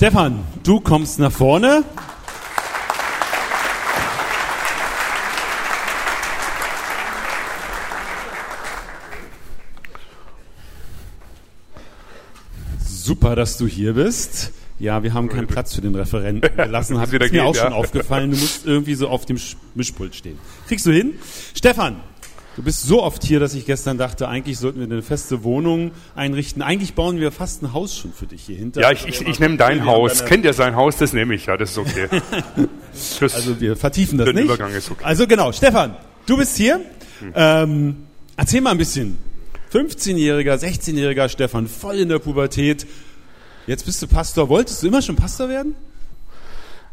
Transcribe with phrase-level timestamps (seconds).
[0.00, 1.84] Stefan, du kommst nach vorne.
[12.78, 14.52] Super, dass du hier bist.
[14.78, 16.98] Ja, wir haben keinen Platz für den Referenten gelassen.
[16.98, 17.64] Hat mir auch ja.
[17.64, 18.30] schon aufgefallen.
[18.30, 19.38] Du musst irgendwie so auf dem
[19.74, 20.38] Mischpult stehen.
[20.66, 21.16] Kriegst du hin?
[21.54, 22.00] Stefan,
[22.60, 25.92] du bist so oft hier, dass ich gestern dachte, eigentlich sollten wir eine feste Wohnung
[26.14, 26.60] einrichten.
[26.60, 28.82] Eigentlich bauen wir fast ein Haus schon für dich hier hinter.
[28.82, 30.26] Ja, ich, ich, ich nehme dein Haus.
[30.26, 30.98] Kennt ihr sein Haus?
[30.98, 31.46] Das nehme ich.
[31.46, 32.08] Ja, das ist okay.
[33.20, 34.44] Das also wir vertiefen das nicht.
[34.44, 35.04] Übergang ist okay.
[35.04, 36.80] Also genau, Stefan, du bist hier.
[37.20, 37.32] Hm.
[37.34, 37.96] Ähm,
[38.36, 39.16] erzähl mal ein bisschen.
[39.72, 42.86] 15-jähriger, 16-jähriger Stefan, voll in der Pubertät.
[43.68, 44.48] Jetzt bist du Pastor.
[44.48, 45.76] Wolltest du immer schon Pastor werden?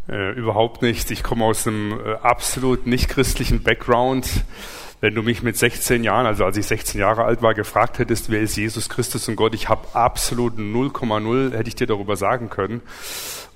[0.07, 1.09] Äh, überhaupt nicht.
[1.09, 4.27] Ich komme aus einem äh, absolut nicht christlichen Background.
[4.99, 8.31] Wenn du mich mit 16 Jahren, also als ich 16 Jahre alt war, gefragt hättest,
[8.31, 12.49] wer ist Jesus Christus und Gott, ich habe absolut 0,0, hätte ich dir darüber sagen
[12.49, 12.81] können.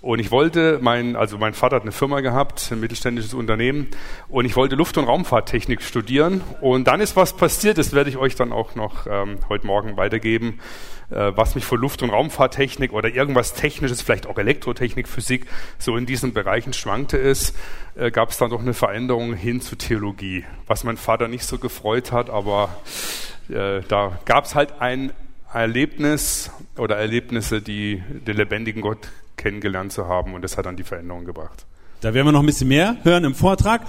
[0.04, 3.88] Und ich wollte, mein, also mein Vater hat eine Firma gehabt, ein mittelständisches Unternehmen,
[4.30, 6.42] und ich wollte Luft- und Raumfahrttechnik studieren.
[6.62, 9.98] Und dann ist was passiert, das werde ich euch dann auch noch ähm, heute Morgen
[9.98, 10.60] weitergeben,
[11.12, 15.46] äh, was mich für Luft- und Raumfahrttechnik oder irgendwas Technisches, vielleicht auch Elektrotechnik, Physik,
[15.78, 17.56] so in diesen Bereichen schwankte ist,
[17.96, 21.58] äh, gab es dann doch eine Veränderung hin zu Theologie, was mein Vater nicht so
[21.58, 22.70] gefreut hat, aber
[23.50, 25.12] äh, da gab es halt ein
[25.54, 30.84] Erlebnis oder Erlebnisse, die den lebendigen Gott kennengelernt zu haben und das hat dann die
[30.84, 31.66] Veränderung gebracht.
[32.00, 33.82] Da werden wir noch ein bisschen mehr hören im Vortrag.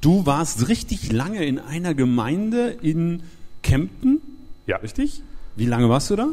[0.00, 3.24] Du warst richtig lange in einer Gemeinde in
[3.62, 4.20] Kempten.
[4.66, 4.76] Ja.
[4.76, 5.22] Richtig?
[5.56, 6.28] Wie lange warst du da?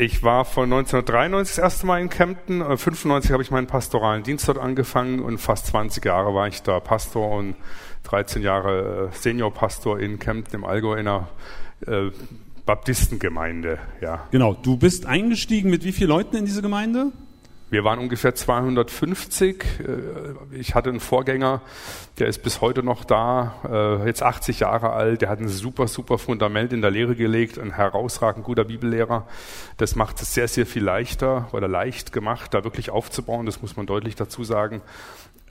[0.00, 2.60] Ich war von 1993 das erste Mal in Kempten.
[2.60, 6.62] 95 äh, habe ich meinen pastoralen Dienst dort angefangen und fast 20 Jahre war ich
[6.62, 7.56] da Pastor und
[8.04, 11.28] 13 Jahre äh, Seniorpastor in Kempten im Allgäu in einer
[11.84, 12.12] äh,
[12.64, 13.80] Baptistengemeinde.
[14.00, 14.28] Ja.
[14.30, 14.54] Genau.
[14.54, 17.10] Du bist eingestiegen mit wie vielen Leuten in diese Gemeinde?
[17.70, 19.64] Wir waren ungefähr 250.
[19.64, 21.60] Äh, ich hatte einen Vorgänger,
[22.18, 25.20] der ist bis heute noch da, äh, jetzt 80 Jahre alt.
[25.20, 29.26] Der hat ein super, super Fundament in der Lehre gelegt, ein herausragend guter Bibellehrer.
[29.76, 33.44] Das macht es sehr, sehr viel leichter oder leicht gemacht, da wirklich aufzubauen.
[33.44, 34.80] Das muss man deutlich dazu sagen.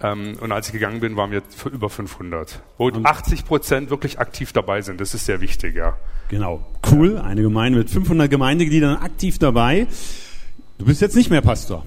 [0.01, 2.61] Ähm, und als ich gegangen bin, waren wir für über 500.
[2.77, 5.01] Wo 80 Prozent wirklich aktiv dabei sind.
[5.01, 5.95] Das ist sehr wichtig, ja.
[6.29, 6.65] Genau.
[6.91, 7.19] Cool.
[7.19, 9.87] Eine Gemeinde mit 500 Gemeindegliedern aktiv dabei.
[10.79, 11.83] Du bist jetzt nicht mehr Pastor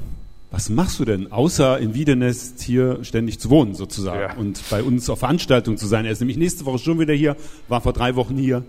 [0.51, 4.35] was machst du denn, außer in Wiedenest hier ständig zu wohnen sozusagen ja.
[4.35, 6.05] und bei uns auf Veranstaltungen zu sein?
[6.05, 7.37] Er ist nämlich nächste Woche schon wieder hier,
[7.69, 8.65] war vor drei Wochen hier.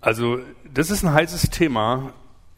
[0.00, 0.40] Also
[0.74, 2.12] das ist ein heißes Thema.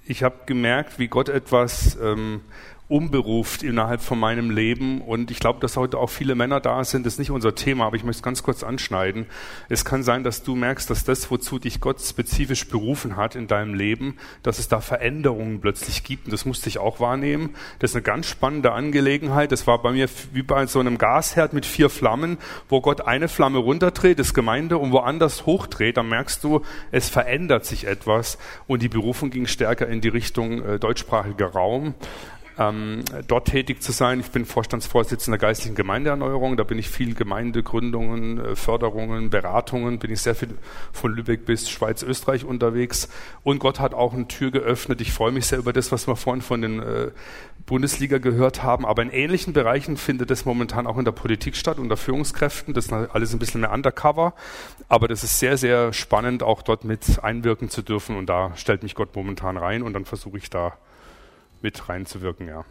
[0.06, 2.40] Ich habe gemerkt, wie Gott etwas ähm,
[2.86, 5.00] umberuft innerhalb von meinem Leben.
[5.00, 7.06] Und ich glaube, dass heute auch viele Männer da sind.
[7.06, 9.26] Das ist nicht unser Thema, aber ich möchte es ganz kurz anschneiden.
[9.70, 13.46] Es kann sein, dass du merkst, dass das, wozu dich Gott spezifisch berufen hat in
[13.46, 16.26] deinem Leben, dass es da Veränderungen plötzlich gibt.
[16.26, 17.54] Und das musste ich auch wahrnehmen.
[17.78, 19.50] Das ist eine ganz spannende Angelegenheit.
[19.50, 22.36] Das war bei mir wie bei so einem Gasherd mit vier Flammen,
[22.68, 25.96] wo Gott eine Flamme runterdreht, das Gemeinde, und woanders hochdreht.
[25.96, 28.36] Dann merkst du, es verändert sich etwas.
[28.66, 31.94] Und die Berufung ging stärker in die Richtung äh, deutschsprachiger Raum
[32.58, 34.20] ähm, dort tätig zu sein.
[34.20, 36.56] Ich bin Vorstandsvorsitzender geistlichen Gemeindeerneuerung.
[36.56, 40.56] Da bin ich viel Gemeindegründungen, äh, Förderungen, Beratungen, bin ich sehr viel
[40.92, 43.08] von Lübeck bis Schweiz, Österreich unterwegs.
[43.42, 45.00] Und Gott hat auch eine Tür geöffnet.
[45.00, 47.10] Ich freue mich sehr über das, was wir vorhin von den äh,
[47.66, 48.86] Bundesliga gehört haben.
[48.86, 52.72] Aber in ähnlichen Bereichen findet es momentan auch in der Politik statt, unter Führungskräften.
[52.72, 54.34] Das ist alles ein bisschen mehr undercover.
[54.88, 58.16] Aber das ist sehr, sehr spannend, auch dort mit einwirken zu dürfen.
[58.16, 60.74] Und da stellt mich Gott momentan rein und dann versuche ich da
[61.64, 62.64] mit reinzuwirken, ja.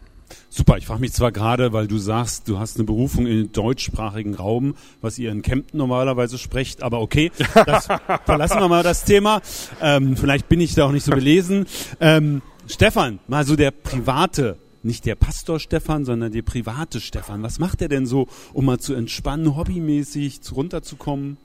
[0.48, 3.52] Super, ich frage mich zwar gerade, weil du sagst, du hast eine Berufung in den
[3.52, 7.30] deutschsprachigen Raum, was ihr in Kempten normalerweise sprecht, aber okay,
[7.66, 7.88] das
[8.24, 9.42] verlassen wir mal das Thema.
[9.82, 11.66] Ähm, vielleicht bin ich da auch nicht so belesen.
[12.00, 17.42] Ähm, Stefan, mal so der private, nicht der Pastor Stefan, sondern der private Stefan.
[17.42, 21.36] Was macht er denn so, um mal zu entspannen, hobbymäßig runterzukommen?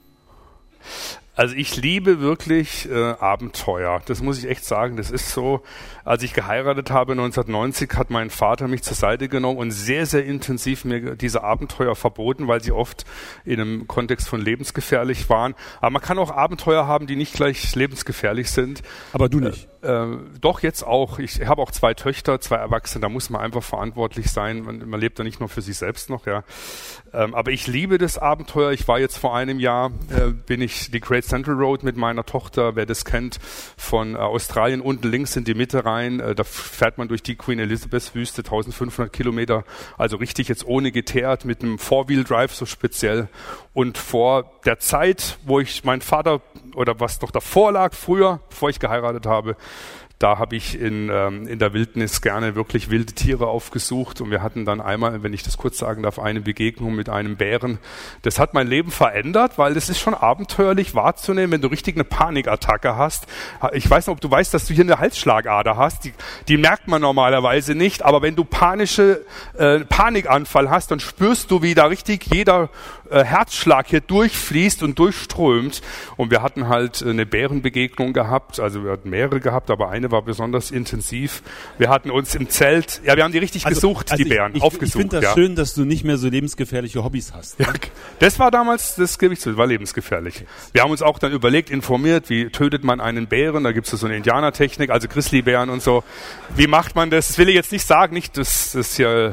[1.36, 4.02] Also ich liebe wirklich äh, Abenteuer.
[4.04, 4.96] Das muss ich echt sagen.
[4.96, 5.62] Das ist so,
[6.04, 10.24] als ich geheiratet habe 1990, hat mein Vater mich zur Seite genommen und sehr, sehr
[10.24, 13.04] intensiv mir diese Abenteuer verboten, weil sie oft
[13.44, 15.54] in einem Kontext von lebensgefährlich waren.
[15.80, 18.82] Aber man kann auch Abenteuer haben, die nicht gleich lebensgefährlich sind.
[19.12, 19.69] Aber du nicht.
[19.82, 20.06] Äh,
[20.40, 21.18] doch jetzt auch.
[21.18, 23.00] Ich habe auch zwei Töchter, zwei Erwachsene.
[23.00, 24.62] Da muss man einfach verantwortlich sein.
[24.62, 26.26] Man, man lebt da nicht nur für sich selbst noch.
[26.26, 26.44] Ja.
[27.14, 28.72] Ähm, aber ich liebe das Abenteuer.
[28.72, 32.26] Ich war jetzt vor einem Jahr, äh, bin ich die Great Central Road mit meiner
[32.26, 33.38] Tochter, wer das kennt,
[33.76, 36.20] von äh, Australien unten links in die Mitte rein.
[36.20, 39.64] Äh, da fährt man durch die Queen Elizabeth Wüste, 1500 Kilometer,
[39.96, 43.28] also richtig jetzt ohne geteert, mit einem Four-Wheel Drive so speziell.
[43.72, 46.42] Und vor der Zeit, wo ich mein Vater
[46.74, 49.56] oder was noch davor lag, früher, bevor ich geheiratet habe,
[50.20, 54.42] Da habe ich in, ähm, in der Wildnis gerne wirklich wilde Tiere aufgesucht und wir
[54.42, 57.78] hatten dann einmal, wenn ich das kurz sagen darf, eine Begegnung mit einem Bären.
[58.20, 62.04] Das hat mein Leben verändert, weil das ist schon abenteuerlich wahrzunehmen, wenn du richtig eine
[62.04, 63.28] Panikattacke hast.
[63.72, 66.04] Ich weiß nicht, ob du weißt, dass du hier eine Halsschlagader hast.
[66.04, 66.12] Die,
[66.48, 69.24] die merkt man normalerweise nicht, aber wenn du panische
[69.56, 72.68] äh, Panikanfall hast, dann spürst du, wie da richtig jeder
[73.10, 75.82] äh, Herzschlag hier durchfließt und durchströmt.
[76.16, 80.22] Und wir hatten halt eine Bärenbegegnung gehabt, also wir hatten mehrere gehabt, aber eine war
[80.22, 81.42] besonders intensiv.
[81.78, 84.54] Wir hatten uns im Zelt, ja, wir haben die richtig also, gesucht, also die Bären,
[84.54, 84.86] ich, aufgesucht.
[84.86, 85.34] Ich finde das ja.
[85.34, 87.58] schön, dass du nicht mehr so lebensgefährliche Hobbys hast.
[87.58, 87.66] Ne?
[87.66, 87.72] Ja,
[88.18, 90.44] das war damals, das gebe ich zu, war lebensgefährlich.
[90.72, 93.98] Wir haben uns auch dann überlegt, informiert, wie tötet man einen Bären, da gibt es
[93.98, 96.04] so eine Indianertechnik, also Grizzlybären und so.
[96.54, 97.28] Wie macht man das?
[97.28, 99.32] Das will ich jetzt nicht sagen, nicht, das, das ist ja äh,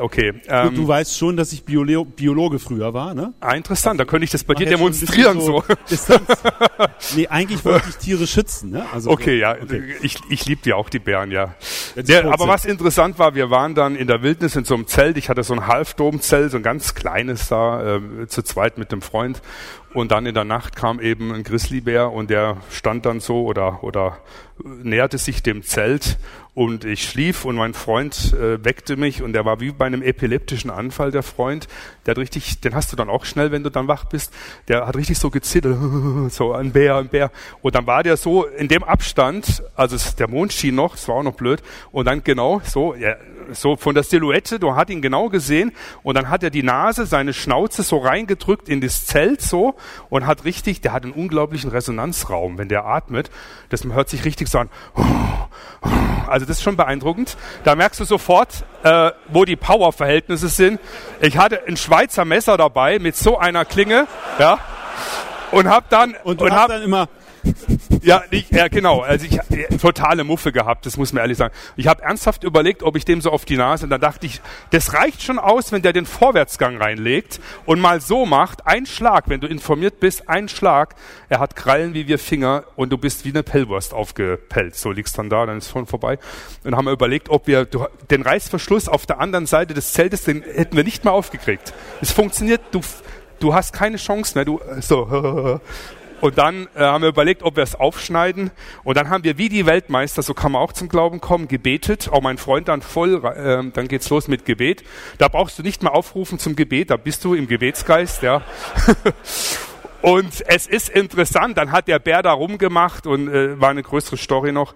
[0.00, 0.34] okay.
[0.48, 3.32] Ähm, du, du, weißt schon, dass ich Biolo Biologe früher war, ne?
[3.40, 4.00] Ah, interessant.
[4.00, 5.62] Da könnte ich das bei dir demonstrieren so.
[5.86, 6.14] so.
[7.16, 8.84] nee, eigentlich wollte ich Tiere schützen, ne?
[8.92, 9.56] Also okay, ja.
[9.60, 9.96] Okay.
[10.02, 11.54] Ich, ich liebe ja auch die Bären, ja.
[11.96, 15.16] Der, aber was interessant war, wir waren dann in der Wildnis in so einem Zelt.
[15.16, 19.02] Ich hatte so ein Halfdomzelt, so ein ganz kleines da, äh, zu zweit mit dem
[19.02, 19.42] Freund.
[19.94, 23.82] Und dann in der Nacht kam eben ein Grizzlybär und der stand dann so oder,
[23.82, 24.18] oder
[24.62, 26.18] näherte sich dem Zelt
[26.58, 30.02] und ich schlief und mein Freund äh, weckte mich und der war wie bei einem
[30.02, 31.68] epileptischen Anfall, der Freund.
[32.04, 34.34] Der hat richtig, den hast du dann auch schnell, wenn du dann wach bist.
[34.66, 35.78] Der hat richtig so gezittert,
[36.30, 37.30] so ein Bär, ein Bär.
[37.62, 41.14] Und dann war der so in dem Abstand, also der Mond schien noch, es war
[41.14, 41.62] auch noch blöd.
[41.92, 43.14] Und dann genau so, ja,
[43.52, 45.70] so von der Silhouette, du hast ihn genau gesehen.
[46.02, 49.76] Und dann hat er die Nase, seine Schnauze so reingedrückt in das Zelt so
[50.08, 53.30] und hat richtig, der hat einen unglaublichen Resonanzraum, wenn der atmet.
[53.68, 54.68] Das hört sich richtig so an.
[56.26, 57.36] Also das ist schon beeindruckend.
[57.64, 60.80] Da merkst du sofort, äh, wo die Powerverhältnisse sind.
[61.20, 64.06] Ich hatte ein Schweizer Messer dabei mit so einer Klinge,
[64.38, 64.58] ja,
[65.50, 67.08] und hab dann und, und hab, dann immer
[68.02, 69.00] ja, ich, ja, genau.
[69.00, 71.54] Also ich äh, totale Muffe gehabt, das muss man ehrlich sagen.
[71.76, 74.40] Ich habe ernsthaft überlegt, ob ich dem so auf die Nase, und dann dachte ich,
[74.70, 79.24] das reicht schon aus, wenn der den Vorwärtsgang reinlegt und mal so macht, ein Schlag,
[79.28, 80.94] wenn du informiert bist, ein Schlag,
[81.28, 84.76] er hat Krallen wie wir Finger und du bist wie eine Pellwurst aufgepellt.
[84.76, 86.18] So liegst dann da, dann ist schon vorbei.
[86.64, 90.42] Und haben wir überlegt, ob wir den Reißverschluss auf der anderen Seite des Zeltes, den
[90.42, 91.72] hätten wir nicht mehr aufgekriegt.
[92.00, 92.80] Es funktioniert, du
[93.40, 94.44] du hast keine Chance mehr.
[94.44, 95.60] Du so
[96.20, 98.50] Und dann äh, haben wir überlegt, ob wir es aufschneiden.
[98.82, 102.08] Und dann haben wir wie die Weltmeister, so kann man auch zum Glauben kommen, gebetet.
[102.10, 104.82] Auch mein Freund dann voll, äh, dann geht's los mit Gebet.
[105.18, 108.42] Da brauchst du nicht mehr aufrufen zum Gebet, da bist du im Gebetsgeist, ja.
[110.02, 114.16] und es ist interessant, dann hat der Bär da rumgemacht und äh, war eine größere
[114.16, 114.74] Story noch.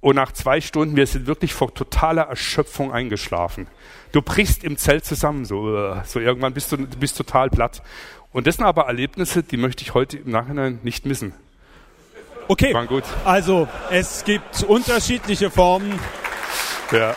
[0.00, 3.68] Und nach zwei Stunden, wir sind wirklich vor totaler Erschöpfung eingeschlafen.
[4.10, 7.82] Du brichst im Zelt zusammen, so, äh, so irgendwann bist du, du bist total platt.
[8.32, 11.34] Und das sind aber Erlebnisse, die möchte ich heute im Nachhinein nicht missen.
[12.48, 12.74] Okay,
[13.24, 15.98] also es gibt unterschiedliche Formen.
[16.90, 17.14] Ja.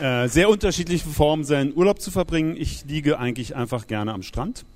[0.00, 2.56] Äh, sehr unterschiedliche Formen, seinen Urlaub zu verbringen.
[2.56, 4.66] Ich liege eigentlich einfach gerne am Strand.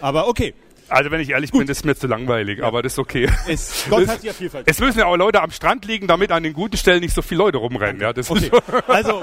[0.00, 0.54] Aber okay,
[0.88, 1.60] also wenn ich ehrlich Gut.
[1.60, 2.66] bin, das ist mir zu langweilig, ja.
[2.66, 3.28] aber das ist okay.
[3.48, 4.66] Es, Gott hat ja Vielfalt.
[4.68, 7.22] Es müssen ja auch Leute am Strand liegen, damit an den guten Stellen nicht so
[7.22, 8.00] viele Leute rumrennen.
[8.00, 8.50] Ja, das okay.
[8.86, 9.22] also,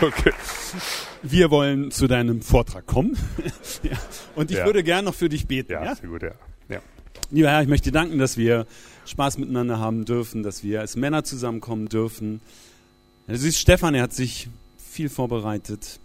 [0.00, 0.32] okay.
[1.22, 3.16] Wir wollen zu deinem Vortrag kommen.
[3.82, 3.96] ja.
[4.34, 4.66] Und ich ja.
[4.66, 5.72] würde gerne noch für dich beten.
[5.72, 5.94] Ja, ja?
[5.94, 6.32] sehr gut, ja.
[6.68, 6.80] ja.
[7.30, 8.66] Lieber Herr, ich möchte dir danken, dass wir
[9.06, 12.40] Spaß miteinander haben dürfen, dass wir als Männer zusammenkommen dürfen
[13.28, 16.00] Du siehst, Stefan, er hat sich viel vorbereitet.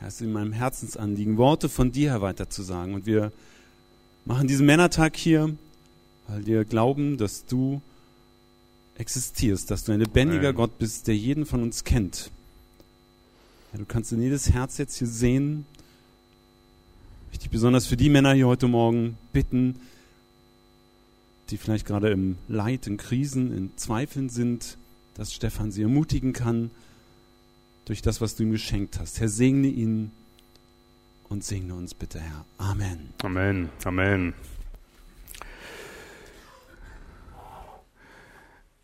[0.00, 2.94] Er ist in meinem Herzensanliegen, Worte von dir her weiterzusagen.
[2.94, 3.30] Und wir
[4.24, 5.54] machen diesen Männertag hier,
[6.26, 7.80] weil wir glauben, dass du
[8.96, 10.56] existierst, dass du ein lebendiger Amen.
[10.56, 12.32] Gott bist, der jeden von uns kennt.
[13.72, 15.66] Ja, du kannst in jedes Herz jetzt hier sehen.
[17.30, 19.76] Ich dich besonders für die Männer hier heute Morgen bitten,
[21.50, 24.76] die vielleicht gerade im Leid, in Krisen, in Zweifeln sind,
[25.14, 26.70] dass Stefan sie ermutigen kann
[27.84, 29.20] durch das, was du ihm geschenkt hast.
[29.20, 30.10] Herr, segne ihn
[31.28, 32.44] und segne uns bitte, Herr.
[32.58, 33.10] Amen.
[33.22, 33.70] Amen.
[33.84, 34.34] Amen.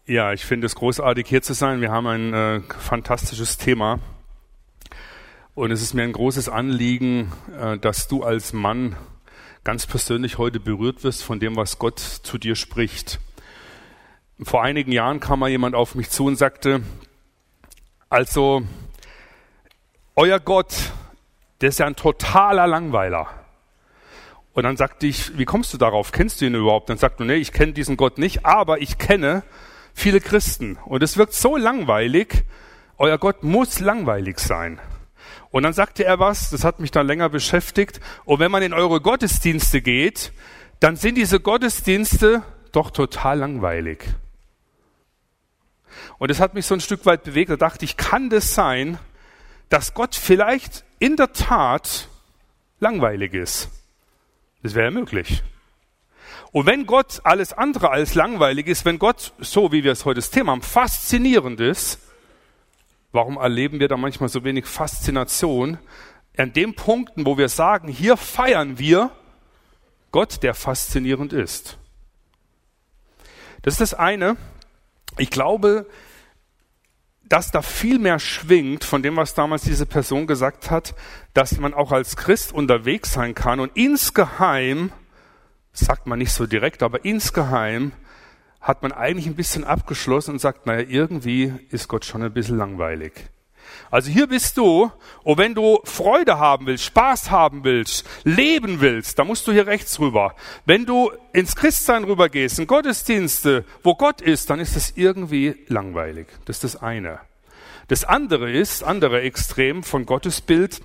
[0.07, 1.81] Ja, ich finde es großartig, hier zu sein.
[1.81, 4.01] Wir haben ein äh, fantastisches Thema.
[5.55, 8.97] Und es ist mir ein großes Anliegen, äh, dass du als Mann
[9.63, 13.21] ganz persönlich heute berührt wirst von dem, was Gott zu dir spricht.
[14.42, 16.82] Vor einigen Jahren kam mal jemand auf mich zu und sagte,
[18.09, 18.62] also,
[20.16, 20.75] euer Gott,
[21.61, 23.28] der ist ja ein totaler Langweiler.
[24.52, 26.11] Und dann sagte ich, wie kommst du darauf?
[26.11, 26.88] Kennst du ihn überhaupt?
[26.88, 29.42] Dann sagte er, nee, ich kenne diesen Gott nicht, aber ich kenne
[29.94, 30.78] viele Christen.
[30.87, 32.44] Und es wirkt so langweilig,
[32.97, 34.80] euer Gott muss langweilig sein.
[35.50, 38.00] Und dann sagte er was, das hat mich dann länger beschäftigt.
[38.25, 40.32] Und wenn man in eure Gottesdienste geht,
[40.80, 42.42] dann sind diese Gottesdienste
[42.73, 44.04] doch total langweilig.
[46.21, 47.50] Und das hat mich so ein Stück weit bewegt.
[47.50, 48.99] Da dachte ich, kann das sein,
[49.71, 52.09] dass Gott vielleicht in der Tat
[52.79, 53.71] langweilig ist?
[54.62, 55.43] Das wäre ja möglich.
[56.53, 60.17] Und wenn Gott alles andere als langweilig ist, wenn Gott, so wie wir es heute
[60.17, 62.00] das Thema haben, faszinierend ist,
[63.12, 65.79] warum erleben wir da manchmal so wenig Faszination?
[66.37, 69.11] An den Punkten, wo wir sagen, hier feiern wir
[70.12, 71.79] Gott, der faszinierend ist.
[73.62, 74.37] Das ist das eine.
[75.17, 75.87] Ich glaube,
[77.31, 80.95] dass da viel mehr schwingt von dem, was damals diese Person gesagt hat,
[81.33, 84.93] dass man auch als Christ unterwegs sein kann und insgeheim
[85.73, 87.93] sagt man nicht so direkt, aber insgeheim
[88.61, 92.59] hat man eigentlich ein bisschen abgeschlossen und sagt, naja, irgendwie ist Gott schon ein bisschen
[92.59, 93.13] langweilig.
[93.91, 94.91] Also hier bist du,
[95.23, 99.67] und wenn du Freude haben willst, Spaß haben willst, leben willst, dann musst du hier
[99.67, 100.35] rechts rüber.
[100.67, 106.29] Wenn du ins Christsein rübergehst, in Gottesdienste, wo Gott ist, dann ist es irgendwie langweilig.
[106.45, 107.21] Das ist das eine.
[107.89, 110.81] Das andere ist, andere Extrem von Gottesbild,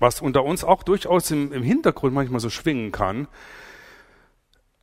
[0.00, 3.28] was unter uns auch durchaus im, im Hintergrund manchmal so schwingen kann,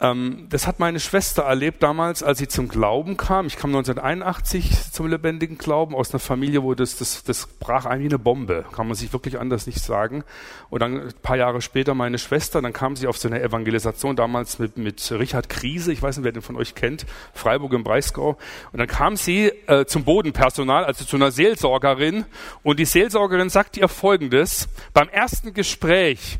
[0.02, 3.46] das hat meine Schwester erlebt damals, als sie zum Glauben kam.
[3.46, 8.00] Ich kam 1981 zum lebendigen Glauben aus einer Familie, wo das, das, das brach ein
[8.00, 8.66] wie eine Bombe.
[8.72, 10.24] Kann man sich wirklich anders nicht sagen.
[10.72, 14.16] Und dann ein paar Jahre später meine Schwester, dann kam sie auf so eine Evangelisation
[14.16, 17.06] damals mit, mit Richard Krise, ich weiß nicht, wer den von euch kennt,
[17.36, 18.40] Freiburg im Breisgau.
[18.72, 22.26] Und dann kam sie äh, zum Bodenpersonal, also zu einer Seelsorgerin.
[22.64, 24.68] Und die Seelsorgerin sagte ihr Folgendes.
[24.96, 26.40] Beim ersten Gespräch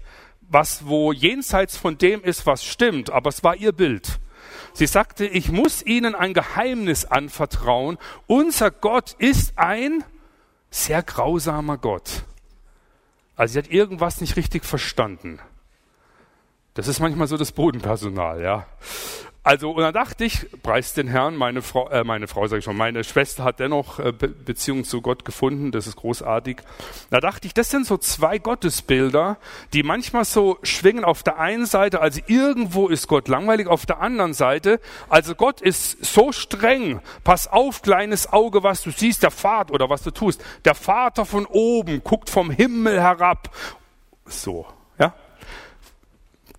[0.52, 4.20] was wo jenseits von dem ist, was stimmt, aber es war ihr Bild.
[4.74, 7.98] Sie sagte, ich muss Ihnen ein Geheimnis anvertrauen.
[8.28, 10.04] Unser Gott ist ein
[10.70, 12.24] sehr grausamer Gott.
[13.36, 15.40] Also sie hat irgendwas nicht richtig verstanden.
[16.74, 18.66] Das ist manchmal so das Bodenpersonal, ja.
[19.44, 22.66] Also, und dann dachte ich, preis den Herrn, meine Frau, äh, meine Frau sage ich
[22.66, 26.58] schon, meine Schwester hat dennoch äh, Be Beziehung zu Gott gefunden, das ist großartig.
[27.10, 29.38] Da dachte ich, das sind so zwei Gottesbilder,
[29.74, 34.00] die manchmal so schwingen auf der einen Seite, also irgendwo ist Gott langweilig, auf der
[34.00, 34.80] anderen Seite,
[35.10, 39.90] also Gott ist so streng, pass auf, kleines Auge, was du siehst, der Vater oder
[39.90, 43.50] was du tust, der Vater von oben guckt vom Himmel herab,
[44.26, 44.68] so,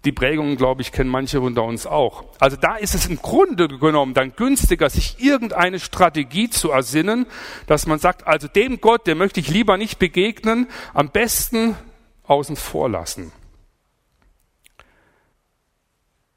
[0.04, 2.24] die Prägungen, glaube ich, kennen manche unter uns auch.
[2.40, 7.26] Also da ist es im Grunde genommen dann günstiger, sich irgendeine Strategie zu ersinnen,
[7.66, 11.76] dass man sagt, also dem Gott, dem möchte ich lieber nicht begegnen, am besten
[12.24, 13.32] außen vor lassen.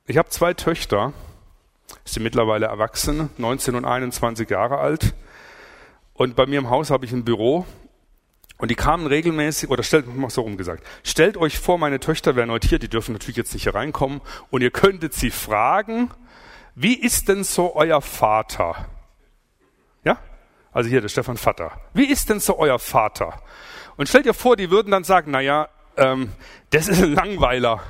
[0.05, 1.13] Ich habe zwei Töchter,
[2.03, 5.15] sind mittlerweile erwachsen, 19 und 21 Jahre alt.
[6.13, 7.65] Und bei mir im Haus habe ich ein Büro
[8.57, 12.35] und die kamen regelmäßig, oder stellt, mal so rum gesagt, stellt euch vor, meine Töchter
[12.35, 16.09] wären heute hier, die dürfen natürlich jetzt nicht hier reinkommen, und ihr könntet sie fragen,
[16.73, 18.87] wie ist denn so euer Vater?
[20.03, 20.17] Ja?
[20.71, 21.71] Also hier, der Stefan Vater.
[21.93, 23.41] Wie ist denn so euer Vater?
[23.97, 26.31] Und stellt ihr vor, die würden dann sagen, na ja, ähm,
[26.69, 27.81] das ist ein Langweiler.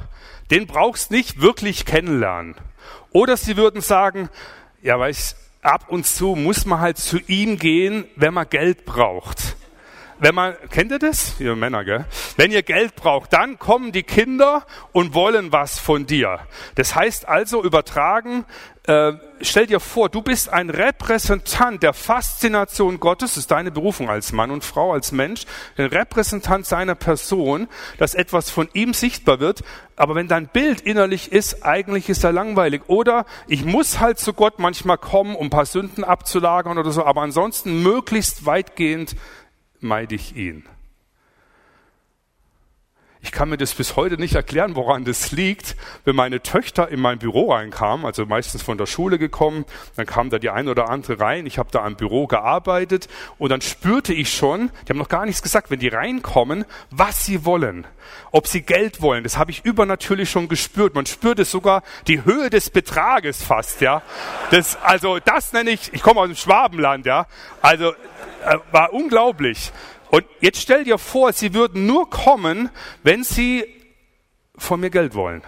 [0.52, 2.56] Den brauchst nicht wirklich kennenlernen.
[3.12, 4.30] Oder sie würden sagen,
[4.84, 9.56] ja, weiß, ab und zu muss man halt zu ihm gehen, wenn man Geld braucht
[10.20, 11.40] wenn man, kennt ihr das?
[11.40, 12.06] Ihr Männer, gell?
[12.38, 16.40] Wenn ihr Geld braucht, dann kommen die Kinder und wollen was von dir.
[16.76, 18.46] Das heißt also übertragen,
[18.88, 24.10] äh, stell dir vor, du bist ein Repräsentant der Faszination Gottes, das ist deine Berufung
[24.10, 25.46] als Mann und Frau, als Mensch,
[25.76, 27.68] ein Repräsentant seiner Person,
[27.98, 29.64] dass etwas von ihm sichtbar wird.
[29.96, 32.84] Aber wenn dein Bild innerlich ist, eigentlich ist er langweilig.
[32.88, 37.04] Oder ich muss halt zu Gott manchmal kommen, um ein paar Sünden abzulagern oder so,
[37.04, 39.16] aber ansonsten möglichst weitgehend
[39.86, 40.66] meide ich ihn.
[43.26, 45.76] Ich kann mir das bis heute nicht erklären, woran das liegt.
[46.04, 49.66] Wenn meine Töchter in mein Büro reinkamen, also meistens von der Schule gekommen,
[49.96, 51.48] dann kam da die eine oder andere rein.
[51.48, 53.08] Ich habe da am Büro gearbeitet
[53.40, 57.26] und dann spürte ich schon, die haben noch gar nichts gesagt, wenn die reinkommen, was
[57.26, 57.88] sie wollen.
[58.32, 60.94] Ob sie Geld wollen, das habe ich übernatürlich schon gespürt.
[60.94, 64.04] Man spürt es sogar die Höhe des Betrages fast, ja.
[64.52, 67.26] Das, also das nenne ich, ich komme aus dem Schwabenland, ja.
[67.64, 67.94] Also
[68.72, 69.72] war unglaublich.
[70.12, 72.70] Und jetzt stell dir vor, sie würden nur kommen,
[73.04, 73.66] wenn sie
[74.58, 75.42] von mir Geld wollen.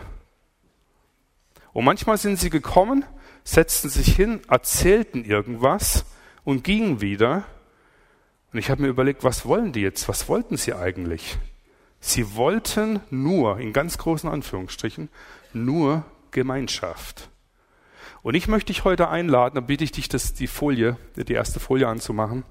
[1.74, 3.06] Und manchmal sind sie gekommen,
[3.44, 6.06] setzten sich hin, erzählten irgendwas
[6.44, 7.46] und gingen wieder.
[8.51, 10.10] Und ich habe mir überlegt, was wollen die jetzt?
[10.10, 11.38] Was wollten sie eigentlich?
[12.00, 15.10] Sie wollten nur, in ganz großen Anführungsstrichen,
[15.54, 17.30] nur Gemeinschaft.
[18.22, 21.60] Und ich möchte dich heute einladen, dann bitte ich dich, das, die Folie, die erste
[21.60, 22.44] Folie anzumachen.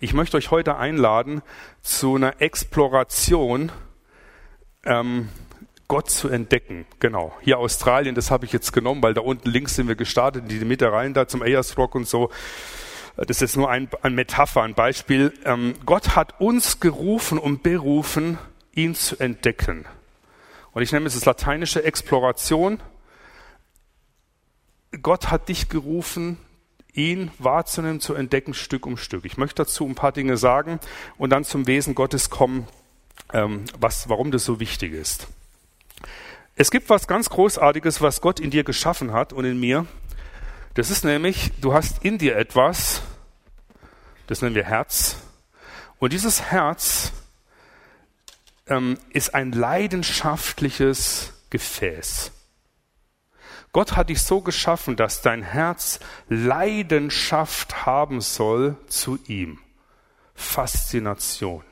[0.00, 1.42] Ich möchte euch heute einladen
[1.82, 3.72] zu einer Exploration,
[4.84, 5.28] ähm,
[5.88, 6.86] Gott zu entdecken.
[7.00, 7.36] Genau.
[7.40, 10.48] Hier Australien, das habe ich jetzt genommen, weil da unten links sind wir gestartet, in
[10.48, 12.30] die Mitte rein, da zum Ayers Rock und so.
[13.16, 15.34] Das ist nur ein, ein Metapher, ein Beispiel.
[15.44, 18.38] Ähm, Gott hat uns gerufen und berufen,
[18.72, 19.84] ihn zu entdecken.
[20.72, 22.80] Und ich nenne es das lateinische Exploration.
[25.02, 26.38] Gott hat dich gerufen,
[26.94, 29.24] ihn wahrzunehmen, zu entdecken, Stück um Stück.
[29.24, 30.80] Ich möchte dazu ein paar Dinge sagen
[31.18, 32.66] und dann zum Wesen Gottes kommen,
[33.32, 35.28] ähm, was, warum das so wichtig ist.
[36.56, 39.86] Es gibt was ganz Großartiges, was Gott in dir geschaffen hat und in mir.
[40.74, 43.02] Das ist nämlich, du hast in dir etwas,
[44.26, 45.16] das nennen wir Herz.
[45.98, 47.12] Und dieses Herz
[48.66, 52.32] ähm, ist ein leidenschaftliches Gefäß.
[53.72, 59.58] Gott hat dich so geschaffen, dass dein Herz Leidenschaft haben soll zu ihm.
[60.34, 61.62] Faszination.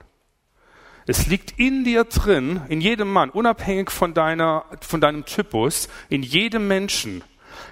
[1.07, 6.23] Es liegt in dir drin, in jedem Mann, unabhängig von deiner, von deinem Typus, in
[6.23, 7.25] jedem Menschen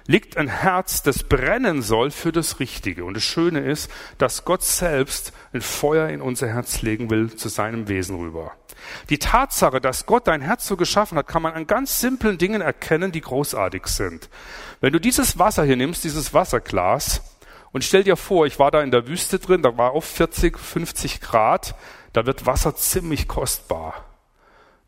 [0.07, 3.05] liegt ein Herz, das brennen soll für das Richtige.
[3.05, 7.49] Und das Schöne ist, dass Gott selbst ein Feuer in unser Herz legen will zu
[7.49, 8.53] seinem Wesen rüber.
[9.11, 12.61] Die Tatsache, dass Gott dein Herz so geschaffen hat, kann man an ganz simplen Dingen
[12.61, 14.29] erkennen, die großartig sind.
[14.81, 17.23] Wenn du dieses Wasser hier nimmst, dieses Wasserglas,
[17.73, 20.59] und stell dir vor, ich war da in der Wüste drin, da war auf 40,
[20.59, 21.75] 50 Grad,
[22.15, 24.07] da wird Wasser ziemlich kostbar.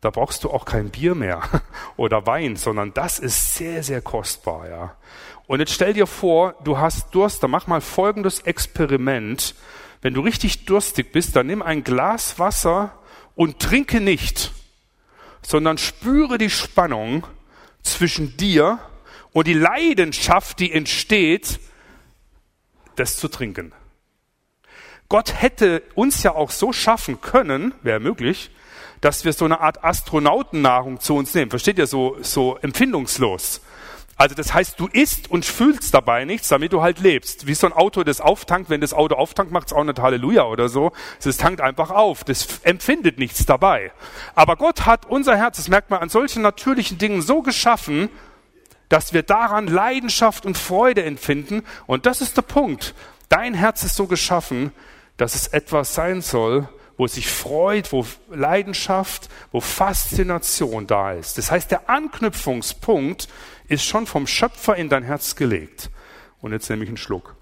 [0.01, 1.41] Da brauchst du auch kein Bier mehr
[1.97, 4.95] oder Wein, sondern das ist sehr, sehr kostbar, ja.
[5.45, 9.55] Und jetzt stell dir vor, du hast Durst, dann mach mal folgendes Experiment.
[10.01, 12.98] Wenn du richtig durstig bist, dann nimm ein Glas Wasser
[13.39, 14.51] und trinke nicht,
[15.41, 17.25] sondern spüre die Spannung
[17.81, 18.79] zwischen dir
[19.31, 21.57] und die Leidenschaft, die entsteht,
[22.97, 23.71] das zu trinken.
[25.07, 28.51] Gott hätte uns ja auch so schaffen können, wäre möglich,
[28.99, 31.49] dass wir so eine Art Astronautennahrung zu uns nehmen.
[31.49, 33.61] Versteht ihr, so, so empfindungslos.
[34.19, 37.47] Also das heißt, du isst und fühlst dabei nichts, damit du halt lebst.
[37.47, 40.43] Wie so ein Auto, das auftankt, wenn das Auto auftankt, macht es auch nicht Halleluja
[40.43, 40.91] oder so.
[41.23, 42.25] Es tankt einfach auf.
[42.25, 43.93] Das empfindet nichts dabei.
[44.35, 48.09] Aber Gott hat unser Herz, das merkt man an solchen natürlichen Dingen, so geschaffen,
[48.89, 51.63] dass wir daran Leidenschaft und Freude empfinden.
[51.87, 52.95] Und das ist der Punkt.
[53.29, 54.73] Dein Herz ist so geschaffen,
[55.15, 61.37] dass es etwas sein soll, wo es sich freut, wo Leidenschaft, wo Faszination da ist.
[61.37, 63.29] Das heißt, der Anknüpfungspunkt
[63.69, 65.89] ist schon vom Schöpfer in dein Herz gelegt.
[66.41, 67.35] Und jetzt nehme ich einen Schluck.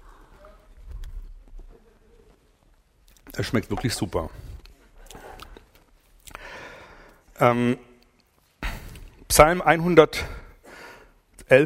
[3.32, 4.30] Er schmeckt wirklich super.
[7.40, 7.78] Ähm,
[9.28, 10.26] Psalm 111,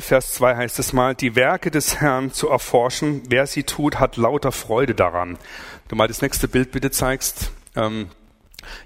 [0.01, 4.16] Vers 2 heißt es mal, die Werke des Herrn zu erforschen, wer sie tut, hat
[4.16, 5.38] lauter Freude daran.
[5.88, 7.53] Du mal das nächste Bild bitte zeigst.
[7.75, 8.11] Ähm,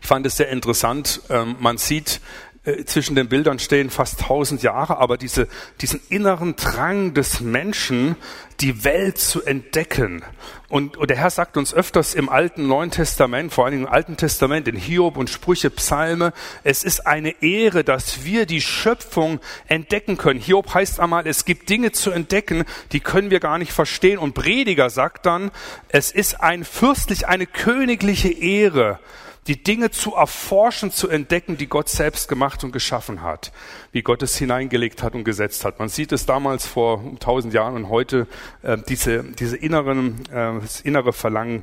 [0.01, 1.23] ich fand es sehr interessant.
[1.29, 2.21] Ähm, man sieht,
[2.67, 5.49] äh, zwischen den Bildern stehen fast tausend Jahre, aber diese,
[5.81, 8.17] diesen inneren Drang des Menschen,
[8.61, 10.25] die Welt zu entdecken.
[10.69, 14.17] Und, und der Herr sagt uns öfters im Alten Neuen Testament, vor allem im Alten
[14.17, 16.33] Testament, in Hiob und Sprüche, Psalme,
[16.65, 20.41] es ist eine Ehre, dass wir die Schöpfung entdecken können.
[20.41, 24.19] Hiob heißt einmal, es gibt Dinge zu entdecken, die können wir gar nicht verstehen.
[24.19, 25.53] Und Prediger sagt dann,
[25.89, 28.99] es ist ein fürstlich, eine königliche Ehre,
[29.47, 33.53] die Dinge zu erforschen, zu entdecken, die Gott selbst gemacht und geschaffen hat,
[33.93, 35.79] wie Gott es hineingelegt hat und gesetzt hat.
[35.79, 38.27] Man sieht es damals vor tausend Jahren und heute
[38.63, 41.63] äh, diese, diese inneren, äh, das innere Verlangen,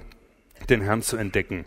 [0.69, 1.65] den Herrn zu entdecken.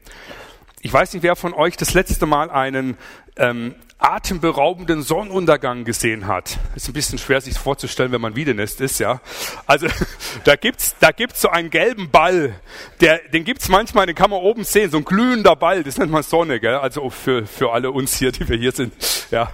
[0.80, 2.96] Ich weiß nicht, wer von euch das letzte Mal einen
[3.36, 6.58] ähm, atemberaubenden Sonnenuntergang gesehen hat.
[6.74, 9.20] Ist ein bisschen schwer sich vorzustellen, wenn man Wiedenest ist, ja.
[9.66, 9.86] Also
[10.44, 12.60] da gibt's da gibt's so einen gelben Ball,
[13.00, 16.12] der den gibt's manchmal, den kann man oben sehen, so ein glühender Ball, das nennt
[16.12, 16.74] man Sonne, gell?
[16.74, 18.92] Also für für alle uns hier, die wir hier sind,
[19.30, 19.50] ja.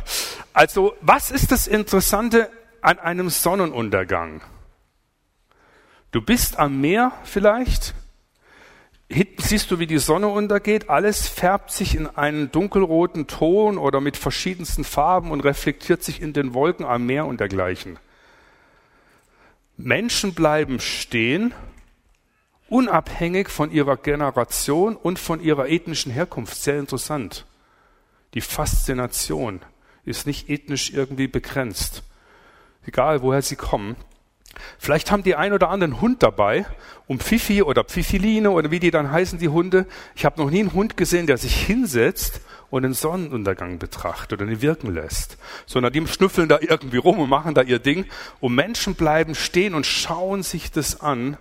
[0.53, 2.51] Also was ist das Interessante
[2.81, 4.43] an einem Sonnenuntergang?
[6.11, 7.95] Du bist am Meer vielleicht
[9.13, 10.89] Hinten siehst du, wie die Sonne untergeht.
[10.89, 16.33] Alles färbt sich in einen dunkelroten Ton oder mit verschiedensten Farben und reflektiert sich in
[16.33, 17.99] den Wolken am Meer und dergleichen.
[19.77, 21.53] Menschen bleiben stehen,
[22.71, 26.57] unabhängig von ihrer Generation und von ihrer ethnischen Herkunft.
[26.57, 27.45] Sehr interessant.
[28.33, 29.61] Die Faszination
[30.07, 32.03] ist nicht ethnisch irgendwie begrenzt.
[32.87, 33.97] Egal, woher sie kommen.
[34.79, 36.67] Vielleicht haben die ein oder anderen Hund dabei,
[37.07, 39.87] um Pfiffi oder Pfiffiline oder wie die dann heißen, die Hunde.
[40.15, 44.51] Ich habe noch nie einen Hund gesehen, der sich hinsetzt und den Sonnenuntergang betrachtet oder
[44.51, 45.37] ihn wirken lässt,
[45.67, 48.07] sondern die schnüffeln da irgendwie rum und machen da ihr Ding.
[48.41, 51.37] Und Menschen bleiben stehen und schauen sich das an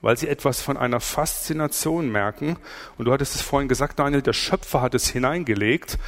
[0.00, 2.56] weil sie etwas von einer Faszination merken.
[2.96, 5.98] Und du hattest es vorhin gesagt, Daniel, der Schöpfer hat es hineingelegt.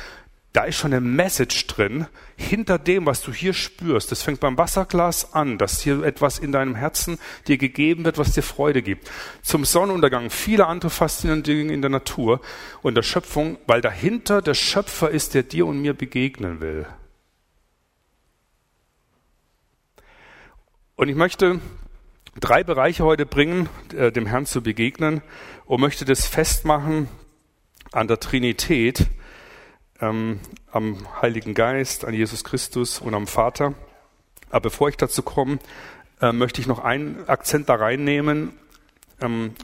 [0.52, 4.10] Da ist schon eine Message drin, hinter dem, was du hier spürst.
[4.10, 8.32] Das fängt beim Wasserglas an, dass hier etwas in deinem Herzen dir gegeben wird, was
[8.32, 9.08] dir Freude gibt.
[9.42, 12.40] Zum Sonnenuntergang, viele andere faszinierende Dinge in der Natur
[12.82, 16.84] und der Schöpfung, weil dahinter der Schöpfer ist, der dir und mir begegnen will.
[20.96, 21.60] Und ich möchte
[22.40, 25.22] drei Bereiche heute bringen, äh, dem Herrn zu begegnen
[25.64, 27.08] und möchte das festmachen
[27.92, 29.06] an der Trinität,
[30.00, 30.40] ähm,
[30.72, 33.74] am Heiligen Geist, an Jesus Christus und am Vater.
[34.50, 35.58] Aber bevor ich dazu komme,
[36.20, 38.52] äh, möchte ich noch einen Akzent da reinnehmen.
[39.20, 39.54] Ähm,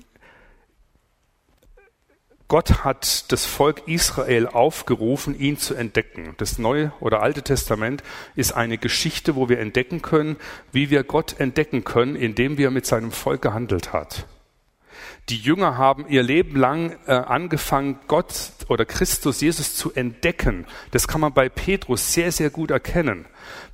[2.48, 6.34] Gott hat das Volk Israel aufgerufen, ihn zu entdecken.
[6.36, 8.04] Das Neue oder Alte Testament
[8.36, 10.36] ist eine Geschichte, wo wir entdecken können,
[10.70, 14.26] wie wir Gott entdecken können, indem wir mit seinem Volk gehandelt hat.
[15.28, 20.66] Die Jünger haben ihr Leben lang äh, angefangen, Gott oder Christus, Jesus zu entdecken.
[20.92, 23.26] Das kann man bei Petrus sehr, sehr gut erkennen.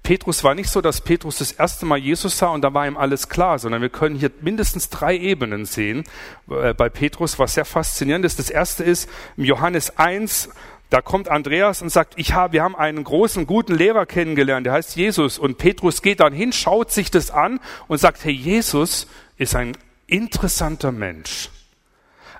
[0.02, 2.96] Petrus war nicht so, dass Petrus das erste Mal Jesus sah und da war ihm
[2.96, 6.04] alles klar, sondern wir können hier mindestens drei Ebenen sehen
[6.50, 8.38] äh, bei Petrus, was sehr faszinierend ist.
[8.38, 10.48] Das erste ist, im Johannes 1,
[10.88, 14.72] da kommt Andreas und sagt, ich habe, wir haben einen großen, guten Lehrer kennengelernt, der
[14.72, 15.38] heißt Jesus.
[15.38, 19.76] Und Petrus geht dann hin, schaut sich das an und sagt, hey, Jesus ist ein
[20.12, 21.48] interessanter Mensch.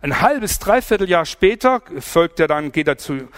[0.02, 3.28] Ein halbes, dreiviertel Jahr später folgt er dann, geht er zu,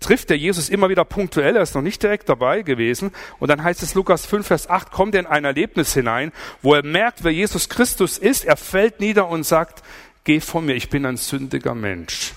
[0.00, 3.10] trifft der Jesus immer wieder punktuell, er ist noch nicht direkt dabei gewesen.
[3.38, 6.74] Und dann heißt es Lukas 5, Vers 8, kommt er in ein Erlebnis hinein, wo
[6.74, 8.44] er merkt, wer Jesus Christus ist.
[8.44, 9.82] Er fällt nieder und sagt,
[10.24, 12.34] geh von mir, ich bin ein sündiger Mensch.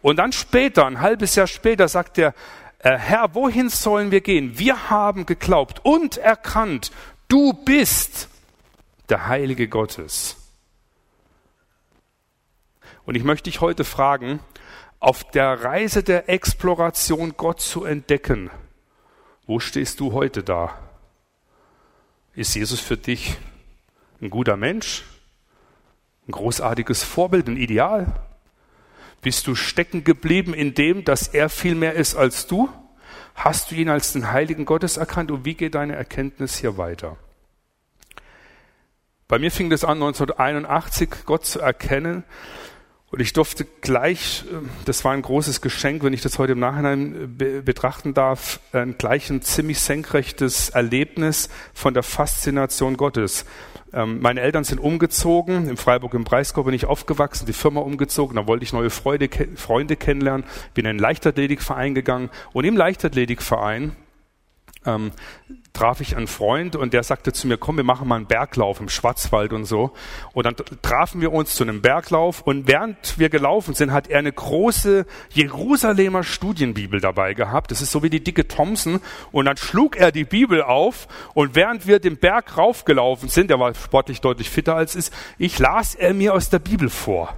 [0.00, 2.34] Und dann später, ein halbes Jahr später, sagt er,
[2.80, 4.58] äh, Herr, wohin sollen wir gehen?
[4.58, 6.90] Wir haben geglaubt und erkannt,
[7.28, 8.28] du bist
[9.08, 10.41] der Heilige Gottes.
[13.04, 14.40] Und ich möchte dich heute fragen,
[15.00, 18.50] auf der Reise der Exploration Gott zu entdecken,
[19.46, 20.78] wo stehst du heute da?
[22.34, 23.36] Ist Jesus für dich
[24.20, 25.04] ein guter Mensch?
[26.28, 28.20] Ein großartiges Vorbild, ein Ideal?
[29.20, 32.68] Bist du stecken geblieben in dem, dass er viel mehr ist als du?
[33.34, 37.16] Hast du ihn als den heiligen Gottes erkannt und wie geht deine Erkenntnis hier weiter?
[39.26, 42.24] Bei mir fing das an 1981, Gott zu erkennen,
[43.12, 46.58] und ich durfte gleich, ähm, das war ein großes Geschenk, wenn ich das heute im
[46.58, 48.60] Nachhinein äh, betrachten darf,
[48.98, 53.44] gleich ein ziemlich senkrechtes Erlebnis von der Faszination Gottes.
[53.92, 58.36] Ähm, meine Eltern sind umgezogen, in Freiburg im Breisgau bin ich aufgewachsen, die Firma umgezogen,
[58.36, 63.94] da wollte ich neue Freude, Freunde kennenlernen, bin in einen Leichtathletikverein gegangen und im Leichtathletikverein
[64.86, 65.12] ähm,
[65.72, 68.80] traf ich einen Freund und der sagte zu mir, komm, wir machen mal einen Berglauf
[68.80, 69.92] im Schwarzwald und so.
[70.32, 74.18] Und dann trafen wir uns zu einem Berglauf und während wir gelaufen sind, hat er
[74.18, 77.70] eine große Jerusalemer Studienbibel dabei gehabt.
[77.70, 79.00] Das ist so wie die dicke Thompson.
[79.30, 83.58] Und dann schlug er die Bibel auf und während wir den Berg raufgelaufen sind, der
[83.58, 87.36] war sportlich deutlich fitter als ich, ich las er mir aus der Bibel vor.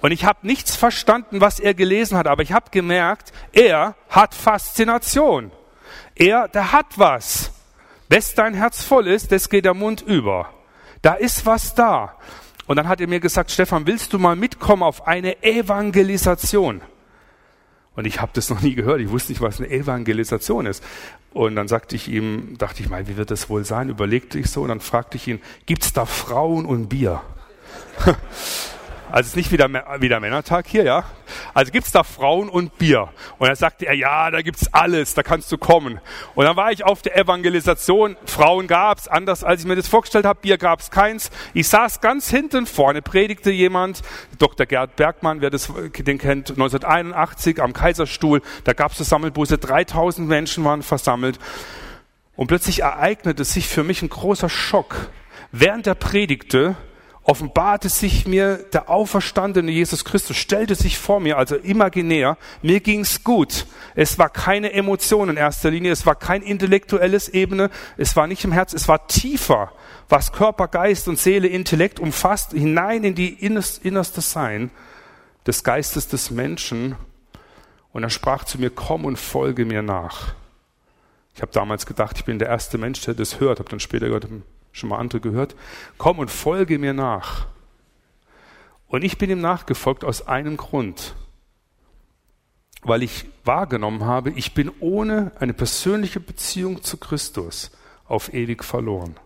[0.00, 4.34] Und ich habe nichts verstanden, was er gelesen hat, aber ich habe gemerkt, er hat
[4.34, 5.52] Faszination.
[6.20, 7.50] Er, der hat was.
[8.10, 10.50] Wes dein Herz voll ist, das geht der Mund über.
[11.00, 12.14] Da ist was da.
[12.66, 16.82] Und dann hat er mir gesagt, Stefan, willst du mal mitkommen auf eine Evangelisation?
[17.96, 19.00] Und ich habe das noch nie gehört.
[19.00, 20.84] Ich wusste nicht, was eine Evangelisation ist.
[21.32, 23.88] Und dann sagte ich ihm, dachte ich mal, wie wird das wohl sein?
[23.88, 27.22] Überlegte ich so und dann fragte ich ihn, gibt's da Frauen und Bier?
[29.12, 29.68] Also es ist nicht wieder,
[30.00, 31.04] wieder Männertag hier, ja.
[31.52, 33.08] Also gibt's da Frauen und Bier.
[33.38, 36.00] Und dann sagte er, ja, da gibt's alles, da kannst du kommen.
[36.34, 38.16] Und dann war ich auf der Evangelisation.
[38.26, 40.40] Frauen gab's, anders als ich mir das vorgestellt habe.
[40.40, 41.30] Bier gab's keins.
[41.54, 44.02] Ich saß ganz hinten, vorne predigte jemand,
[44.38, 44.66] Dr.
[44.66, 48.42] Gerd Bergmann, wer das, den kennt, 1981 am Kaiserstuhl.
[48.64, 51.38] Da gab's so Sammelbusse, 3000 Menschen waren versammelt.
[52.36, 55.10] Und plötzlich ereignete sich für mich ein großer Schock.
[55.52, 56.76] Während der Predigte
[57.30, 62.36] offenbarte sich mir der auferstandene Jesus Christus, stellte sich vor mir, also imaginär.
[62.60, 63.66] Mir ging's gut.
[63.94, 68.44] Es war keine Emotion in erster Linie, es war kein intellektuelles Ebene, es war nicht
[68.44, 69.70] im Herz, es war tiefer,
[70.08, 74.72] was Körper, Geist und Seele, Intellekt umfasst, hinein in die innerste Sein
[75.46, 76.96] des Geistes des Menschen.
[77.92, 80.34] Und er sprach zu mir, komm und folge mir nach.
[81.36, 84.06] Ich habe damals gedacht, ich bin der erste Mensch, der das hört, habe dann später
[84.06, 84.26] gehört,
[84.72, 85.56] schon mal andere gehört,
[85.98, 87.46] komm und folge mir nach.
[88.88, 91.14] Und ich bin ihm nachgefolgt aus einem Grund,
[92.82, 97.70] weil ich wahrgenommen habe, ich bin ohne eine persönliche Beziehung zu Christus
[98.06, 99.16] auf ewig verloren.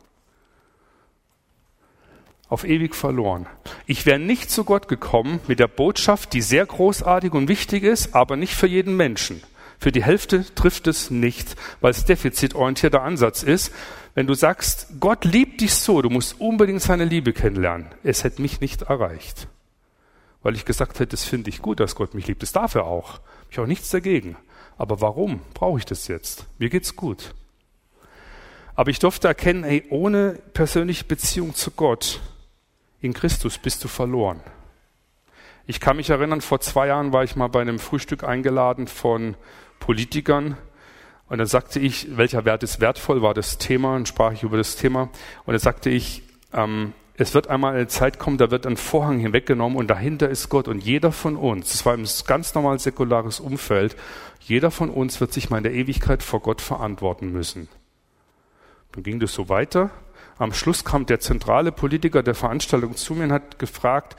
[2.48, 3.46] auf ewig verloren.
[3.86, 8.14] Ich wäre nicht zu Gott gekommen mit der Botschaft, die sehr großartig und wichtig ist,
[8.14, 9.42] aber nicht für jeden Menschen.
[9.80, 13.72] Für die Hälfte trifft es nicht, weil es defizitorientierter Ansatz ist.
[14.14, 18.42] Wenn du sagst, Gott liebt dich so, du musst unbedingt seine Liebe kennenlernen, es hätte
[18.42, 19.48] mich nicht erreicht.
[20.42, 22.42] Weil ich gesagt hätte, das finde ich gut, dass Gott mich liebt.
[22.42, 23.20] Das darf er auch.
[23.50, 24.36] Ich habe auch nichts dagegen.
[24.76, 26.46] Aber warum brauche ich das jetzt?
[26.58, 27.34] Mir geht's gut.
[28.74, 32.20] Aber ich durfte erkennen, hey, ohne persönliche Beziehung zu Gott
[33.00, 34.40] in Christus bist du verloren.
[35.66, 39.36] Ich kann mich erinnern, vor zwei Jahren war ich mal bei einem Frühstück eingeladen von
[39.80, 40.58] Politikern.
[41.28, 44.56] Und dann sagte ich, welcher Wert ist wertvoll, war das Thema, und sprach ich über
[44.56, 45.10] das Thema.
[45.44, 49.20] Und dann sagte ich, ähm, es wird einmal eine Zeit kommen, da wird ein Vorhang
[49.20, 50.68] hinweggenommen und dahinter ist Gott.
[50.68, 53.96] Und jeder von uns, das war ein ganz normal säkulares Umfeld,
[54.40, 57.68] jeder von uns wird sich mal in der Ewigkeit vor Gott verantworten müssen.
[58.92, 59.90] Dann ging das so weiter
[60.38, 64.16] am Schluss kam der zentrale Politiker der Veranstaltung zu mir und hat gefragt,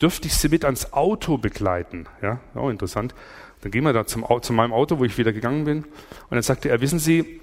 [0.00, 2.06] dürfte ich Sie mit ans Auto begleiten?
[2.22, 3.14] Ja, auch interessant.
[3.62, 5.78] Dann gehen wir da zum, zu meinem Auto, wo ich wieder gegangen bin.
[5.84, 7.40] Und dann sagte er, wissen Sie,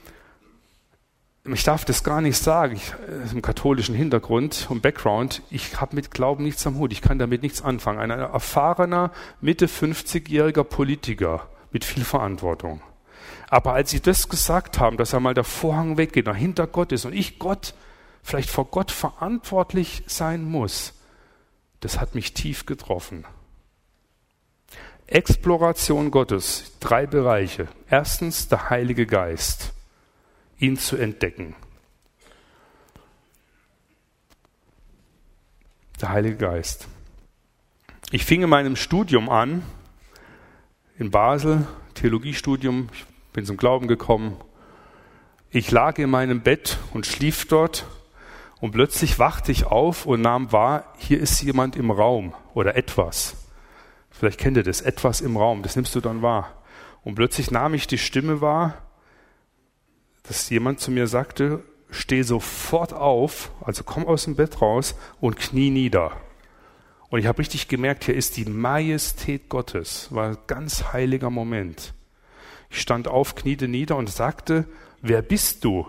[1.45, 5.95] ich darf das gar nicht sagen, ich, äh, im katholischen Hintergrund und Background, ich habe
[5.95, 7.99] mit Glauben nichts am Hut, ich kann damit nichts anfangen.
[7.99, 9.11] Ein erfahrener,
[9.41, 12.81] Mitte 50-jähriger Politiker mit viel Verantwortung.
[13.49, 17.13] Aber als Sie das gesagt haben, dass einmal der Vorhang weggeht, dahinter Gott ist und
[17.13, 17.73] ich Gott
[18.23, 20.93] vielleicht vor Gott verantwortlich sein muss,
[21.83, 23.25] das hat mich tief getroffen.
[25.05, 27.67] Exploration Gottes, drei Bereiche.
[27.89, 29.73] Erstens der Heilige Geist,
[30.57, 31.55] ihn zu entdecken.
[35.99, 36.87] Der Heilige Geist.
[38.11, 39.61] Ich fing in meinem Studium an,
[40.97, 44.37] in Basel, Theologiestudium, ich bin zum Glauben gekommen.
[45.49, 47.85] Ich lag in meinem Bett und schlief dort
[48.63, 53.35] und plötzlich wachte ich auf und nahm wahr, hier ist jemand im Raum oder etwas.
[54.09, 56.63] Vielleicht kennt ihr das, etwas im Raum, das nimmst du dann wahr.
[57.03, 58.77] Und plötzlich nahm ich die Stimme wahr,
[60.25, 65.35] dass jemand zu mir sagte, steh sofort auf, also komm aus dem Bett raus und
[65.35, 66.13] knie nieder.
[67.09, 71.93] Und ich habe richtig gemerkt, hier ist die Majestät Gottes, war ein ganz heiliger Moment.
[72.69, 74.69] Ich stand auf, kniete nieder und sagte,
[75.01, 75.85] wer bist du?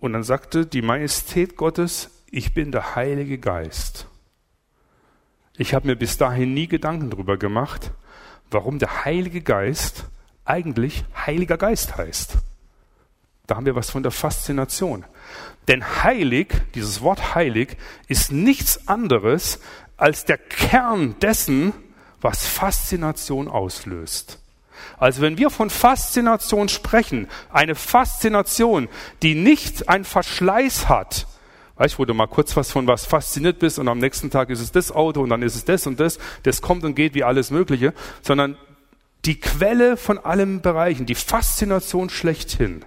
[0.00, 4.06] Und dann sagte die Majestät Gottes, ich bin der Heilige Geist.
[5.56, 7.90] Ich habe mir bis dahin nie Gedanken darüber gemacht,
[8.50, 10.04] warum der Heilige Geist
[10.44, 12.38] eigentlich Heiliger Geist heißt.
[13.46, 15.04] Da haben wir was von der Faszination.
[15.66, 19.60] Denn heilig, dieses Wort heilig, ist nichts anderes
[19.96, 21.72] als der Kern dessen,
[22.20, 24.38] was Faszination auslöst.
[24.98, 28.88] Also wenn wir von Faszination sprechen, eine Faszination,
[29.22, 31.26] die nicht ein Verschleiß hat,
[31.78, 34.60] Weißt wo du mal kurz was von was fasziniert bist und am nächsten Tag ist
[34.60, 37.22] es das Auto und dann ist es das und das, das kommt und geht wie
[37.22, 38.56] alles Mögliche, sondern
[39.24, 42.84] die Quelle von allen Bereichen, die Faszination schlechthin,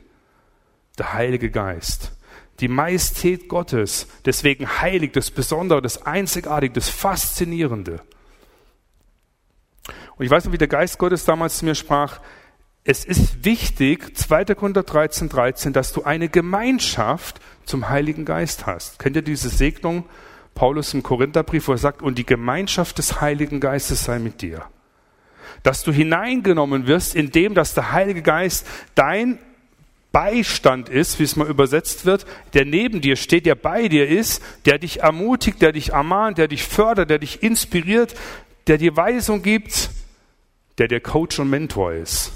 [0.98, 2.12] der Heilige Geist,
[2.60, 8.02] die Majestät Gottes, deswegen heilig, das Besondere, das Einzigartige, das Faszinierende.
[10.22, 12.20] Und ich weiß noch, wie der Geist Gottes damals zu mir sprach,
[12.84, 14.54] es ist wichtig, 2.
[14.54, 19.00] Korinther 13, 13, dass du eine Gemeinschaft zum Heiligen Geist hast.
[19.00, 20.06] Kennt ihr diese Segnung?
[20.54, 24.64] Paulus im Korintherbrief, wo er sagt, und die Gemeinschaft des Heiligen Geistes sei mit dir.
[25.64, 29.40] Dass du hineingenommen wirst, indem dass der Heilige Geist dein
[30.12, 34.44] Beistand ist, wie es mal übersetzt wird, der neben dir steht, der bei dir ist,
[34.66, 38.14] der dich ermutigt, der dich ermahnt, der dich fördert, der dich inspiriert,
[38.68, 39.90] der dir Weisung gibt,
[40.82, 42.32] der der Coach und Mentor ist.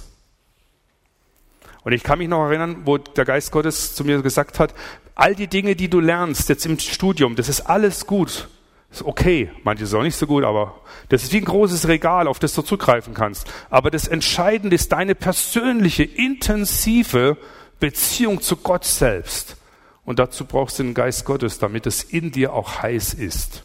[1.84, 4.76] Und ich kann mich noch erinnern, wo der Geist Gottes zu mir gesagt hat,
[5.16, 8.48] all die Dinge, die du lernst jetzt im Studium, das ist alles gut.
[8.90, 9.50] Das ist okay.
[9.64, 10.80] Manche ist auch nicht so gut, aber
[11.10, 13.52] das ist wie ein großes Regal, auf das du zugreifen kannst.
[13.72, 17.38] Aber das Entscheidende ist deine persönliche, intensive
[17.80, 19.58] Beziehung zu Gott selbst.
[20.06, 23.64] Und dazu brauchst du den Geist Gottes, damit es in dir auch heiß ist.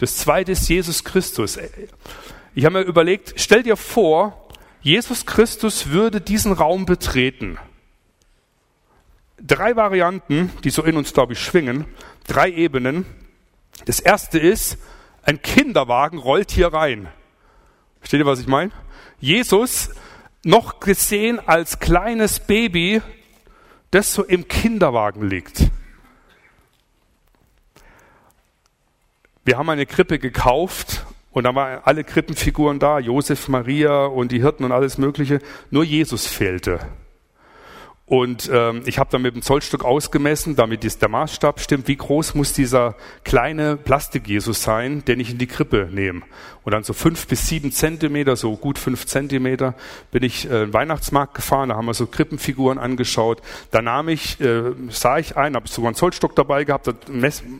[0.00, 1.58] Das zweite ist Jesus Christus.
[2.54, 4.48] Ich habe mir überlegt, stell dir vor,
[4.80, 7.58] Jesus Christus würde diesen Raum betreten.
[9.40, 11.86] Drei Varianten, die so in uns, glaube ich, schwingen,
[12.26, 13.06] drei Ebenen.
[13.84, 14.78] Das erste ist,
[15.22, 17.08] ein Kinderwagen rollt hier rein.
[18.00, 18.72] Versteht ihr, was ich meine?
[19.20, 19.90] Jesus,
[20.42, 23.02] noch gesehen als kleines Baby,
[23.90, 25.70] das so im Kinderwagen liegt.
[29.44, 34.40] Wir haben eine Krippe gekauft und da waren alle Krippenfiguren da, Josef, Maria und die
[34.40, 35.40] Hirten und alles Mögliche.
[35.70, 36.80] Nur Jesus fehlte.
[38.10, 41.94] Und ähm, ich habe dann mit dem Zollstock ausgemessen, damit ist der Maßstab stimmt, wie
[41.94, 46.22] groß muss dieser kleine Plastik-Jesus sein, den ich in die Krippe nehme.
[46.64, 49.74] Und dann so fünf bis sieben Zentimeter, so gut fünf Zentimeter,
[50.10, 53.42] bin ich äh, in Weihnachtsmarkt gefahren, da haben wir so Krippenfiguren angeschaut.
[53.70, 56.94] Da nahm ich, äh, sah ich einen, habe ich sogar einen Zollstock dabei gehabt, da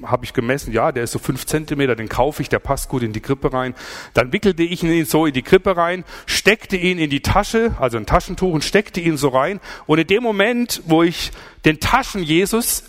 [0.02, 3.04] habe ich gemessen, ja, der ist so fünf Zentimeter, den kaufe ich, der passt gut
[3.04, 3.76] in die Krippe rein.
[4.14, 7.98] Dann wickelte ich ihn so in die Krippe rein, steckte ihn in die Tasche, also
[7.98, 9.60] ein Taschentuch und steckte ihn so rein.
[9.86, 11.32] Und in dem Moment Moment, wo ich
[11.66, 12.84] den Taschen-Jesus,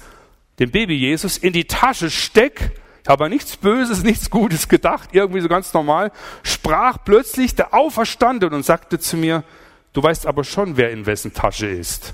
[0.59, 2.71] den Baby-Jesus, in die Tasche steck,
[3.03, 8.55] ich habe nichts Böses, nichts Gutes gedacht, irgendwie so ganz normal, sprach plötzlich der Auferstandene
[8.55, 9.43] und sagte zu mir,
[9.91, 12.13] du weißt aber schon, wer in wessen Tasche ist.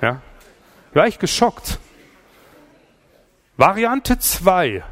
[0.00, 0.22] Ja?
[0.94, 1.80] War ich geschockt.
[3.56, 4.84] Variante 2.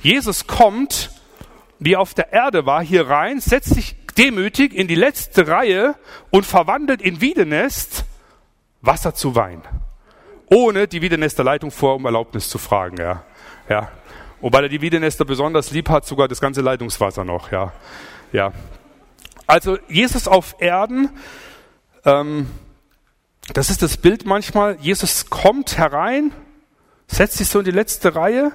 [0.00, 1.12] Jesus kommt,
[1.78, 5.96] wie auf der Erde war, hier rein, setzt sich demütig in die letzte Reihe
[6.30, 8.04] und verwandelt in Wiedenest
[8.80, 9.62] Wasser zu Wein.
[10.46, 13.24] Ohne die Wiedenester Leitung vor um Erlaubnis zu fragen, ja.
[13.68, 13.90] Ja.
[14.40, 17.72] Und weil er die Wiedenester besonders lieb hat, sogar das ganze Leitungswasser noch, ja.
[18.32, 18.52] Ja.
[19.46, 21.10] Also Jesus auf Erden,
[22.04, 22.50] ähm,
[23.52, 24.76] das ist das Bild manchmal.
[24.80, 26.32] Jesus kommt herein,
[27.06, 28.52] setzt sich so in die letzte Reihe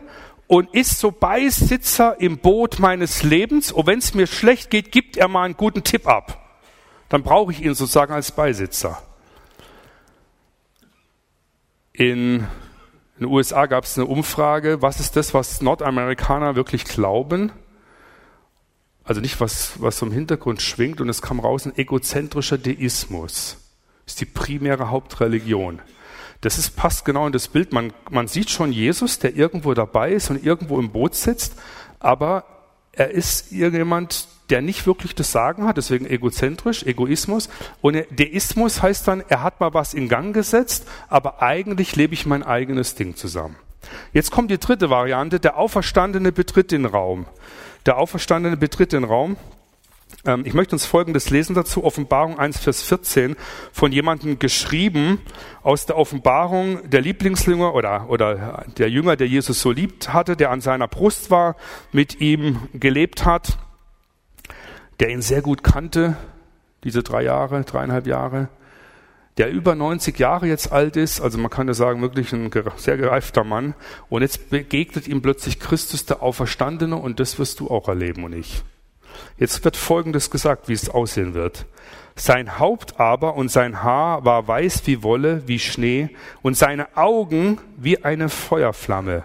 [0.50, 3.72] und ist so Beisitzer im Boot meines Lebens.
[3.72, 6.60] Und wenn es mir schlecht geht, gibt er mal einen guten Tipp ab.
[7.08, 9.00] Dann brauche ich ihn sozusagen als Beisitzer.
[11.94, 12.48] In
[13.20, 17.52] den USA gab es eine Umfrage, was ist das, was Nordamerikaner wirklich glauben?
[19.04, 21.00] Also nicht, was, was im Hintergrund schwingt.
[21.00, 23.58] Und es kam raus, ein egozentrischer Deismus
[24.08, 25.80] ist die primäre Hauptreligion.
[26.42, 27.74] Das ist, passt genau in das Bild.
[27.74, 31.56] Man, man sieht schon Jesus, der irgendwo dabei ist und irgendwo im Boot sitzt,
[32.00, 32.46] aber
[32.92, 37.50] er ist irgendjemand, der nicht wirklich das Sagen hat, deswegen egozentrisch, Egoismus.
[37.82, 42.26] Und Deismus heißt dann, er hat mal was in Gang gesetzt, aber eigentlich lebe ich
[42.26, 43.56] mein eigenes Ding zusammen.
[44.12, 47.26] Jetzt kommt die dritte Variante, der Auferstandene betritt den Raum.
[47.86, 49.38] Der Auferstandene betritt den Raum.
[50.26, 53.36] Ähm, ich möchte uns Folgendes lesen dazu, Offenbarung 1, Vers 14,
[53.72, 55.22] von jemandem geschrieben
[55.64, 60.52] aus der Offenbarung der Lieblingsjünger oder, oder der Jünger, der Jesus so liebt hatte, der
[60.52, 61.56] an seiner Brust war,
[61.92, 63.58] mit ihm gelebt hat,
[65.00, 66.18] der ihn sehr gut kannte,
[66.84, 68.50] diese drei Jahre, dreieinhalb Jahre,
[69.38, 72.98] der über 90 Jahre jetzt alt ist, also man kann ja sagen, wirklich ein sehr
[72.98, 73.74] gereifter Mann,
[74.10, 78.34] und jetzt begegnet ihm plötzlich Christus, der Auferstandene, und das wirst du auch erleben und
[78.34, 78.64] ich.
[79.38, 81.66] Jetzt wird Folgendes gesagt, wie es aussehen wird.
[82.16, 86.10] Sein Haupt aber und sein Haar war weiß wie Wolle, wie Schnee,
[86.42, 89.24] und seine Augen wie eine Feuerflamme.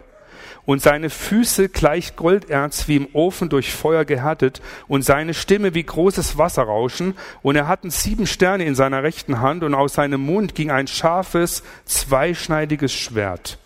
[0.66, 5.83] Und seine Füße gleich Golderz wie im Ofen durch Feuer gehärtet, und seine Stimme wie
[5.83, 10.54] großes Wasserrauschen, und er hatten sieben Sterne in seiner rechten Hand, und aus seinem Mund
[10.54, 13.59] ging ein scharfes, zweischneidiges Schwert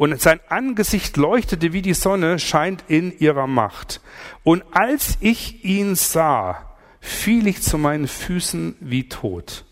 [0.00, 4.00] und sein Angesicht leuchtete wie die Sonne, scheint in ihrer Macht.
[4.44, 9.66] Und als ich ihn sah, fiel ich zu meinen Füßen wie tot.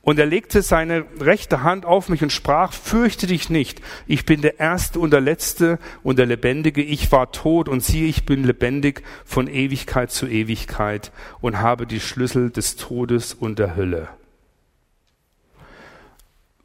[0.00, 4.40] Und er legte seine rechte Hand auf mich und sprach, fürchte dich nicht, ich bin
[4.40, 8.44] der Erste und der Letzte und der Lebendige, ich war tot und siehe, ich bin
[8.44, 14.08] lebendig von Ewigkeit zu Ewigkeit und habe die Schlüssel des Todes und der Hölle.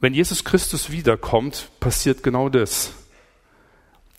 [0.06, 2.92] Wenn Jesus Christus wiederkommt, passiert genau das.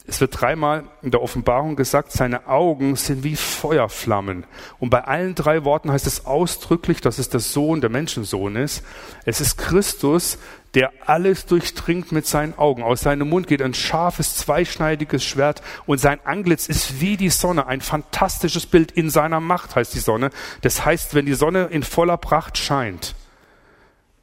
[0.04, 4.46] Es wird dreimal in der Offenbarung gesagt, seine Augen sind wie Feuerflammen.
[4.80, 8.82] Und bei allen drei Worten heißt es ausdrücklich, dass es der Sohn, der Menschensohn ist.
[9.26, 10.38] Es ist Christus,
[10.74, 12.82] der alles durchdringt mit seinen Augen.
[12.82, 17.68] Aus seinem Mund geht ein scharfes, zweischneidiges Schwert und sein Antlitz ist wie die Sonne.
[17.68, 20.30] Ein fantastisches Bild in seiner Macht heißt die Sonne.
[20.62, 23.14] Das heißt, wenn die Sonne in voller Pracht scheint,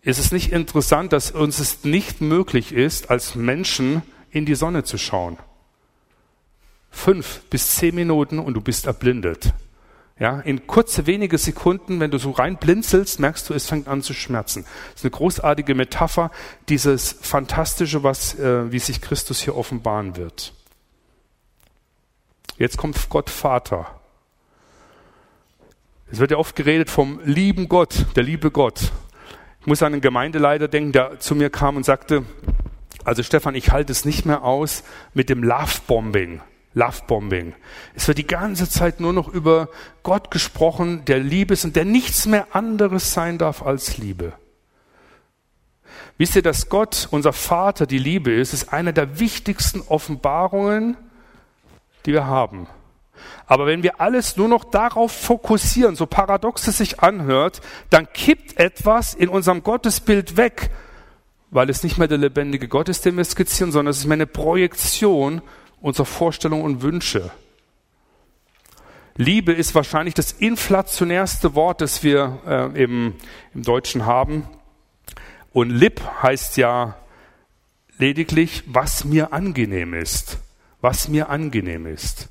[0.04, 4.84] ist es nicht interessant, dass uns es nicht möglich ist, als Menschen in die Sonne
[4.84, 5.38] zu schauen.
[6.92, 9.54] Fünf bis zehn Minuten und du bist erblindet.
[10.20, 14.04] Ja, in kurze wenige Sekunden, wenn du so rein blinzelst, merkst du, es fängt an
[14.04, 14.63] zu schmerzen.
[14.63, 16.32] Das ist eine großartige Metapher,
[16.70, 20.54] dieses Fantastische, was, äh, wie sich Christus hier offenbaren wird.
[22.58, 23.99] Jetzt kommt Gott Vater.
[26.12, 28.91] Es wird ja oft geredet vom lieben Gott, der liebe Gott.
[29.64, 32.26] Ich muss an einen Gemeindeleiter denken, der zu mir kam und sagte,
[33.05, 34.84] also Stefan, ich halte es nicht mehr aus
[35.14, 36.41] mit dem Love-Bombing.
[36.74, 37.53] Love-Bombing.
[37.95, 39.70] Es wird die ganze Zeit nur noch über
[40.03, 44.34] Gott gesprochen, der Liebe ist und der nichts mehr anderes sein darf als Liebe.
[46.18, 50.97] Wisst ihr, dass Gott, unser Vater, die Liebe ist, ist eine der wichtigsten Offenbarungen,
[52.05, 52.68] die wir haben.
[53.45, 58.57] Aber wenn wir alles nur noch darauf fokussieren, so paradox es sich anhört, dann kippt
[58.57, 60.71] etwas in unserem Gottesbild weg,
[61.51, 64.15] weil es nicht mehr der lebendige Gott ist, den wir skizzieren, sondern es ist mehr
[64.15, 65.41] eine Projektion
[65.82, 67.32] unserer Vorstellungen und Wünsche.
[69.15, 73.13] Liebe ist wahrscheinlich das inflationärste Wort, das wir äh, im,
[73.53, 74.47] im Deutschen haben.
[75.51, 76.97] Und Lib heißt ja
[77.99, 80.39] lediglich, was mir angenehm ist.
[80.82, 82.30] Was mir angenehm ist.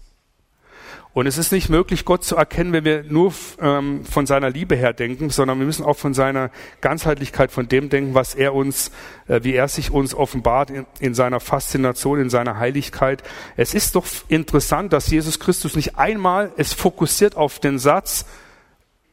[1.15, 4.77] Und es ist nicht möglich, Gott zu erkennen, wenn wir nur ähm, von seiner Liebe
[4.77, 6.51] her denken, sondern wir müssen auch von seiner
[6.81, 8.91] Ganzheitlichkeit, von dem denken, was er uns,
[9.29, 13.23] äh, wie er sich uns offenbart in, in seiner Faszination, in seiner Heiligkeit.
[13.57, 18.25] Es ist doch interessant, dass Jesus Christus nicht einmal es fokussiert auf den Satz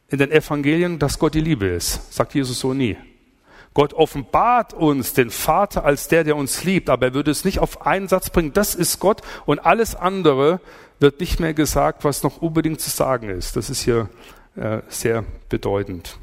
[0.08, 2.14] in den Evangelien, dass Gott die Liebe ist.
[2.14, 2.96] Sagt Jesus so nie.
[3.74, 7.60] Gott offenbart uns den Vater als der, der uns liebt, aber er würde es nicht
[7.60, 10.60] auf einen Satz bringen, das ist Gott und alles andere
[11.00, 13.56] wird nicht mehr gesagt, was noch unbedingt zu sagen ist.
[13.56, 14.08] Das ist hier
[14.54, 16.18] äh, sehr bedeutend.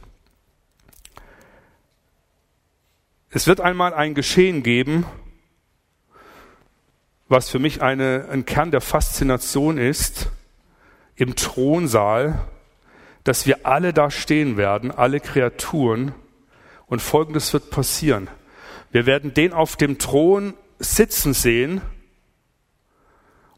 [3.30, 5.06] Es wird einmal ein Geschehen geben,
[7.28, 10.30] was für mich eine, ein Kern der Faszination ist,
[11.16, 12.40] im Thronsaal,
[13.24, 16.14] dass wir alle da stehen werden, alle Kreaturen,
[16.86, 18.30] und Folgendes wird passieren.
[18.92, 21.82] Wir werden den auf dem Thron sitzen sehen,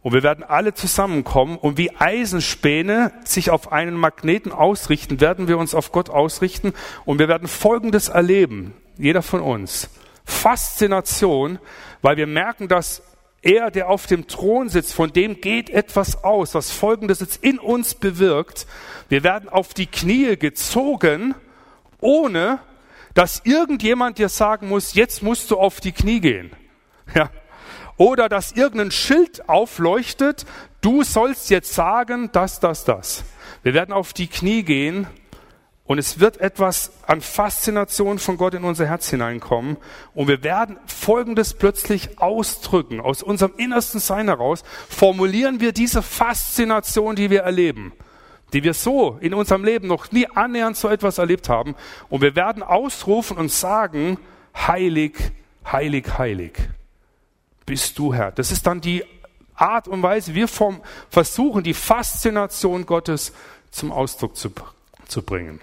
[0.01, 5.57] und wir werden alle zusammenkommen und wie Eisenspäne sich auf einen Magneten ausrichten, werden wir
[5.57, 6.73] uns auf Gott ausrichten
[7.05, 9.89] und wir werden Folgendes erleben, jeder von uns.
[10.25, 11.59] Faszination,
[12.01, 13.01] weil wir merken, dass
[13.41, 17.57] er, der auf dem Thron sitzt, von dem geht etwas aus, was Folgendes jetzt in
[17.57, 18.67] uns bewirkt.
[19.07, 21.35] Wir werden auf die Knie gezogen,
[22.01, 22.59] ohne
[23.13, 26.51] dass irgendjemand dir sagen muss, jetzt musst du auf die Knie gehen.
[27.15, 27.29] Ja,
[27.99, 30.45] oder dass irgendein Schild aufleuchtet,
[30.79, 33.25] du sollst jetzt sagen, das, das, das.
[33.61, 35.05] Wir werden auf die Knie gehen
[35.83, 39.75] und es wird etwas an Faszination von Gott in unser Herz hineinkommen
[40.13, 43.01] und wir werden Folgendes plötzlich ausdrücken.
[43.01, 47.93] Aus unserem innersten Sein heraus formulieren wir diese Faszination, die wir erleben
[48.51, 51.75] die wir so in unserem Leben noch nie annähernd so etwas erlebt haben.
[52.09, 54.17] Und wir werden ausrufen und sagen,
[54.55, 55.13] heilig,
[55.71, 56.57] heilig, heilig
[57.70, 58.32] bist du Herr.
[58.32, 59.03] Das ist dann die
[59.53, 63.32] Art und Weise, wir vom, versuchen, die Faszination Gottes
[63.70, 64.51] zum Ausdruck zu,
[65.07, 65.61] zu bringen.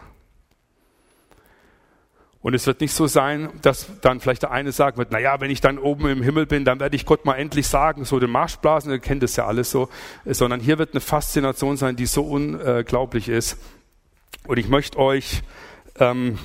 [2.43, 5.51] Und es wird nicht so sein, dass dann vielleicht der eine sagt wird, naja, wenn
[5.51, 8.31] ich dann oben im Himmel bin, dann werde ich Gott mal endlich sagen, so den
[8.31, 9.89] Marschblasen, ihr kennt das ja alles so,
[10.25, 13.59] sondern hier wird eine Faszination sein, die so unglaublich ist.
[14.47, 15.43] Und ich möchte euch
[15.99, 16.39] ähm,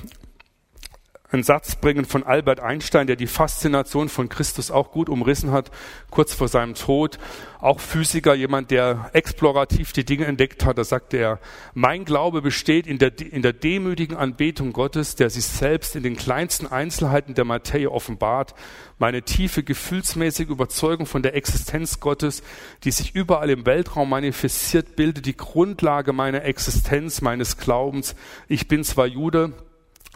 [1.32, 5.70] einen Satz bringen von Albert Einstein, der die Faszination von Christus auch gut umrissen hat,
[6.10, 7.18] kurz vor seinem Tod.
[7.60, 11.38] Auch Physiker, jemand, der explorativ die Dinge entdeckt hat, da sagte er,
[11.74, 16.16] mein Glaube besteht in der, in der demütigen Anbetung Gottes, der sich selbst in den
[16.16, 18.54] kleinsten Einzelheiten der Materie offenbart.
[18.98, 22.42] Meine tiefe gefühlsmäßige Überzeugung von der Existenz Gottes,
[22.84, 28.14] die sich überall im Weltraum manifestiert, bildet die Grundlage meiner Existenz, meines Glaubens.
[28.48, 29.52] Ich bin zwar Jude,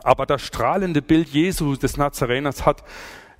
[0.06, 2.84] aber das strahlende Bild Jesu des Nazareners hat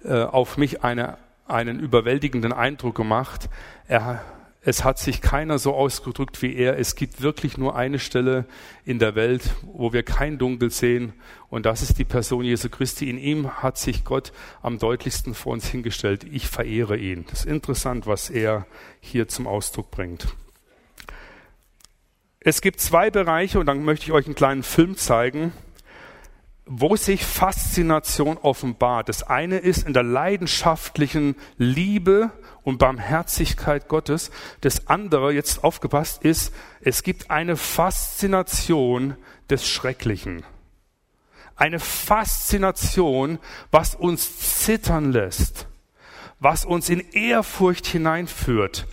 [0.02, 3.48] äh, auf mich eine, einen überwältigenden Eindruck gemacht.
[3.86, 4.24] Er,
[4.62, 6.76] es hat sich keiner so ausgedrückt wie er.
[6.76, 8.46] Es gibt wirklich nur eine Stelle
[8.84, 11.12] in der Welt, wo wir kein Dunkel sehen.
[11.50, 13.08] Und das ist die Person Jesu Christi.
[13.08, 16.24] In ihm hat sich Gott am deutlichsten vor uns hingestellt.
[16.24, 17.26] Ich verehre ihn.
[17.30, 18.66] Das ist interessant, was er
[18.98, 20.26] hier zum Ausdruck bringt.
[22.40, 25.52] Es gibt zwei Bereiche, und dann möchte ich euch einen kleinen Film zeigen
[26.66, 29.08] wo sich Faszination offenbart.
[29.08, 32.32] Das eine ist in der leidenschaftlichen Liebe
[32.64, 34.32] und Barmherzigkeit Gottes.
[34.62, 39.16] Das andere, jetzt aufgepasst, ist, es gibt eine Faszination
[39.48, 40.42] des Schrecklichen.
[41.54, 43.38] Eine Faszination,
[43.70, 45.68] was uns zittern lässt,
[46.40, 48.86] was uns in Ehrfurcht hineinführt,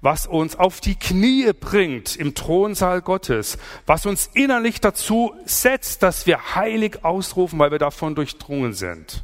[0.00, 6.26] was uns auf die Knie bringt im Thronsaal Gottes, was uns innerlich dazu setzt, dass
[6.26, 9.22] wir heilig ausrufen, weil wir davon durchdrungen sind.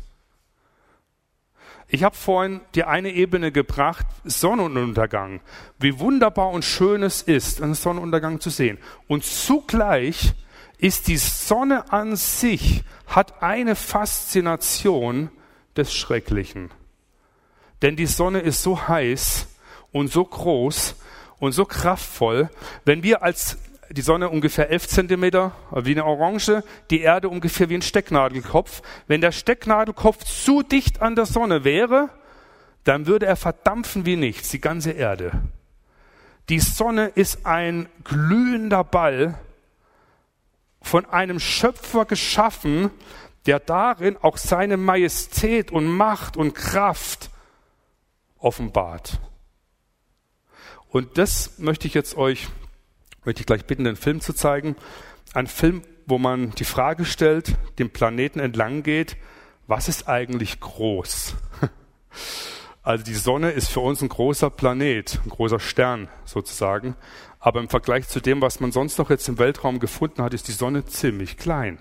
[1.89, 5.41] Ich habe vorhin die eine Ebene gebracht, Sonnenuntergang.
[5.79, 8.79] Wie wunderbar und schön es ist, einen Sonnenuntergang zu sehen.
[9.07, 10.35] Und zugleich
[10.79, 15.31] ist die Sonne an sich, hat eine Faszination
[15.77, 16.71] des Schrecklichen.
[17.83, 19.47] Denn die Sonne ist so heiß,
[19.97, 20.95] und so groß
[21.39, 22.51] und so kraftvoll,
[22.85, 23.59] wenn wir als
[23.91, 28.83] die Sonne ungefähr 11 Zentimeter wie eine Orange, die Erde ungefähr wie ein Stecknadelkopf.
[29.07, 32.11] Wenn der Stecknadelkopf zu dicht an der Sonne wäre,
[32.85, 35.33] dann würde er verdampfen wie nichts, die ganze Erde.
[36.49, 39.39] Die Sonne ist ein glühender Ball,
[40.83, 42.91] von einem Schöpfer geschaffen,
[43.47, 47.31] der darin auch seine Majestät und Macht und Kraft
[48.39, 49.21] offenbart.
[50.97, 52.49] Und das möchte ich jetzt euch,
[53.27, 54.77] möchte ich gleich bitten, den Film zu zeigen.
[55.35, 59.19] Ein Film, wo man die Frage stellt, dem Planeten entlang geht,
[59.67, 61.35] was ist eigentlich groß?
[62.83, 66.95] Also die Sonne ist für uns ein großer Planet, ein großer Stern sozusagen.
[67.39, 70.49] Aber im Vergleich zu dem, was man sonst noch jetzt im Weltraum gefunden hat, ist
[70.49, 71.79] die Sonne ziemlich klein.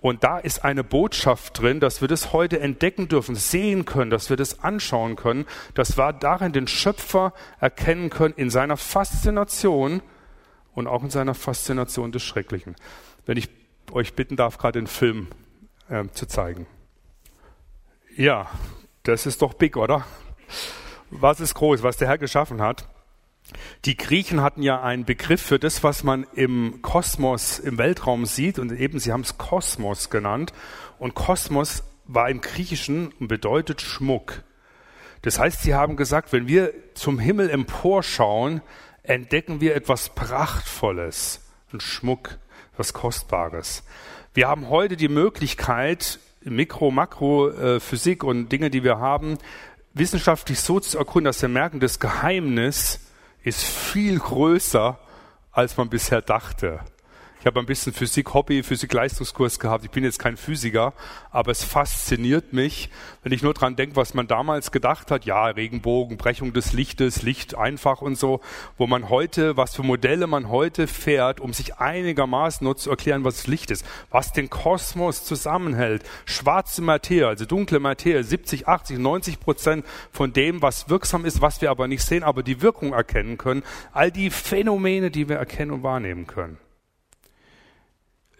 [0.00, 4.30] Und da ist eine Botschaft drin, dass wir das heute entdecken dürfen, sehen können, dass
[4.30, 5.44] wir das anschauen können,
[5.74, 10.02] dass wir darin den Schöpfer erkennen können in seiner Faszination
[10.74, 12.76] und auch in seiner Faszination des Schrecklichen.
[13.26, 13.50] Wenn ich
[13.90, 15.28] euch bitten darf, gerade den Film
[15.88, 16.66] äh, zu zeigen.
[18.16, 18.48] Ja,
[19.02, 20.06] das ist doch big, oder?
[21.10, 22.88] Was ist groß, was der Herr geschaffen hat?
[23.84, 28.58] Die Griechen hatten ja einen Begriff für das, was man im Kosmos, im Weltraum sieht,
[28.58, 30.52] und eben sie haben es Kosmos genannt.
[30.98, 34.42] Und Kosmos war im Griechischen und bedeutet Schmuck.
[35.22, 38.60] Das heißt, sie haben gesagt, wenn wir zum Himmel emporschauen,
[39.02, 41.40] entdecken wir etwas Prachtvolles,
[41.72, 42.38] ein Schmuck,
[42.76, 43.84] was Kostbares.
[44.34, 49.38] Wir haben heute die Möglichkeit, Mikro-, Makro-Physik und Dinge, die wir haben,
[49.94, 53.00] wissenschaftlich so zu erkunden, dass wir merken, das Geheimnis
[53.42, 54.98] ist viel größer,
[55.50, 56.80] als man bisher dachte.
[57.42, 59.84] Ich habe ein bisschen Physik-Hobby, Physik-Leistungskurs gehabt.
[59.84, 60.92] Ich bin jetzt kein Physiker,
[61.32, 62.88] aber es fasziniert mich,
[63.24, 65.24] wenn ich nur dran denke, was man damals gedacht hat.
[65.24, 68.40] Ja, Regenbogen, Brechung des Lichtes, Licht einfach und so,
[68.78, 73.24] wo man heute, was für Modelle man heute fährt, um sich einigermaßen nur zu erklären,
[73.24, 76.04] was Licht ist, was den Kosmos zusammenhält.
[76.26, 81.60] Schwarze Materie, also dunkle Materie, 70, 80, 90 Prozent von dem, was wirksam ist, was
[81.60, 83.64] wir aber nicht sehen, aber die Wirkung erkennen können.
[83.90, 86.56] All die Phänomene, die wir erkennen und wahrnehmen können.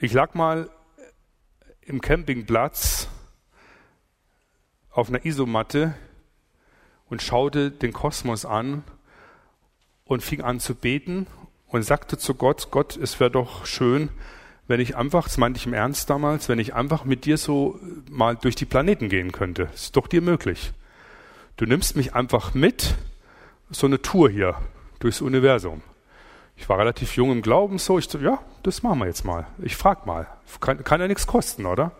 [0.04, 0.68] Ich lag mal
[1.82, 3.06] im Campingplatz
[4.90, 5.94] auf einer Isomatte
[7.08, 8.82] und schaute den Kosmos an
[10.04, 11.28] und fing an zu beten
[11.68, 14.08] und sagte zu Gott, Gott, es wäre doch schön,
[14.66, 17.78] wenn ich einfach, das meinte ich im Ernst damals, wenn ich einfach mit dir so
[18.10, 19.68] mal durch die Planeten gehen könnte.
[19.72, 20.72] Ist doch dir möglich.
[21.56, 22.96] Du nimmst mich einfach mit,
[23.70, 24.56] so eine Tour hier
[24.98, 25.80] durchs Universum.
[26.62, 29.48] Ich war relativ jung im Glauben, so ich so, ja, das machen wir jetzt mal.
[29.58, 30.28] Ich frag mal.
[30.60, 31.90] Kann, kann ja nichts kosten, oder?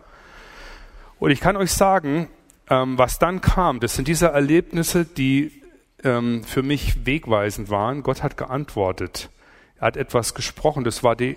[1.19, 2.29] Und ich kann euch sagen,
[2.69, 5.61] ähm, was dann kam, das sind diese Erlebnisse, die
[6.01, 8.03] ähm, für mich wegweisend waren.
[8.03, 9.29] Gott hat geantwortet.
[9.81, 10.85] Er hat etwas gesprochen.
[10.85, 11.35] Das war der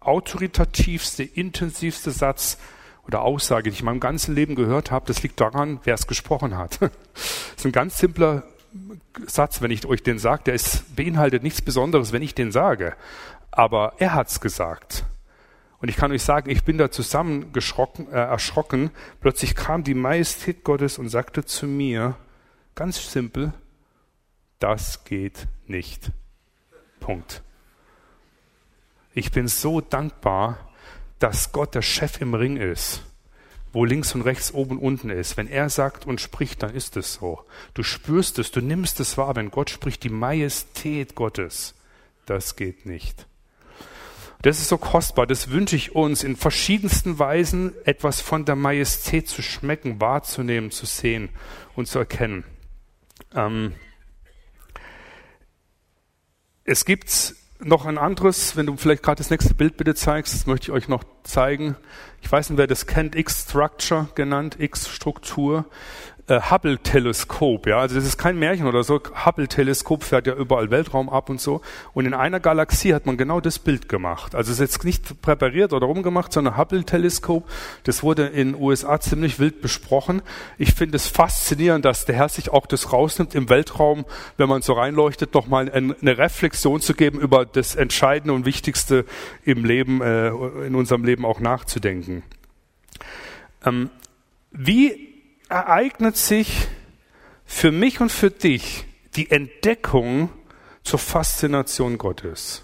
[0.00, 2.58] autoritativste, intensivste Satz
[3.06, 5.06] oder Aussage, die ich in meinem ganzen Leben gehört habe.
[5.06, 6.78] Das liegt daran, wer es gesprochen hat.
[7.14, 8.42] Das ist ein ganz simpler
[9.26, 12.94] Satz, wenn ich euch den sage, der ist, beinhaltet nichts Besonderes, wenn ich den sage.
[13.50, 15.04] Aber er hat's gesagt.
[15.80, 18.90] Und ich kann euch sagen, ich bin da zusammengeschrocken, äh, erschrocken.
[19.20, 22.16] Plötzlich kam die Majestät Gottes und sagte zu mir,
[22.74, 23.52] ganz simpel,
[24.58, 26.10] das geht nicht.
[27.00, 27.42] Punkt.
[29.12, 30.58] Ich bin so dankbar,
[31.18, 33.02] dass Gott der Chef im Ring ist
[33.76, 35.36] wo links und rechts oben und unten ist.
[35.36, 37.44] Wenn er sagt und spricht, dann ist es so.
[37.74, 41.74] Du spürst es, du nimmst es wahr, wenn Gott spricht, die Majestät Gottes.
[42.24, 43.26] Das geht nicht.
[44.40, 49.28] Das ist so kostbar, das wünsche ich uns in verschiedensten Weisen etwas von der Majestät
[49.28, 51.28] zu schmecken, wahrzunehmen, zu sehen
[51.74, 52.44] und zu erkennen.
[53.34, 53.74] Ähm
[56.64, 60.46] es gibt noch ein anderes, wenn du vielleicht gerade das nächste Bild bitte zeigst, das
[60.46, 61.76] möchte ich euch noch zeigen.
[62.22, 65.66] Ich weiß nicht, wer das kennt, X-Structure genannt, X-Struktur
[66.28, 67.66] äh, Hubble-Teleskop.
[67.66, 69.00] Ja, also das ist kein Märchen oder so.
[69.24, 71.60] Hubble-Teleskop fährt ja überall Weltraum ab und so.
[71.94, 74.34] Und in einer Galaxie hat man genau das Bild gemacht.
[74.34, 77.48] Also es ist jetzt nicht präpariert oder rumgemacht, sondern Hubble-Teleskop.
[77.84, 80.22] Das wurde in den USA ziemlich wild besprochen.
[80.58, 84.04] Ich finde es faszinierend, dass der Herr sich auch das rausnimmt, im Weltraum,
[84.36, 89.04] wenn man so reinleuchtet, nochmal eine Reflexion zu geben über das Entscheidende und Wichtigste
[89.44, 90.28] im Leben, äh,
[90.66, 92.22] in unserem Leben auch nachzudenken.
[93.64, 93.90] Ähm,
[94.50, 95.05] wie
[95.48, 96.68] ereignet sich
[97.44, 98.84] für mich und für dich
[99.14, 100.30] die Entdeckung
[100.82, 102.62] zur Faszination Gottes.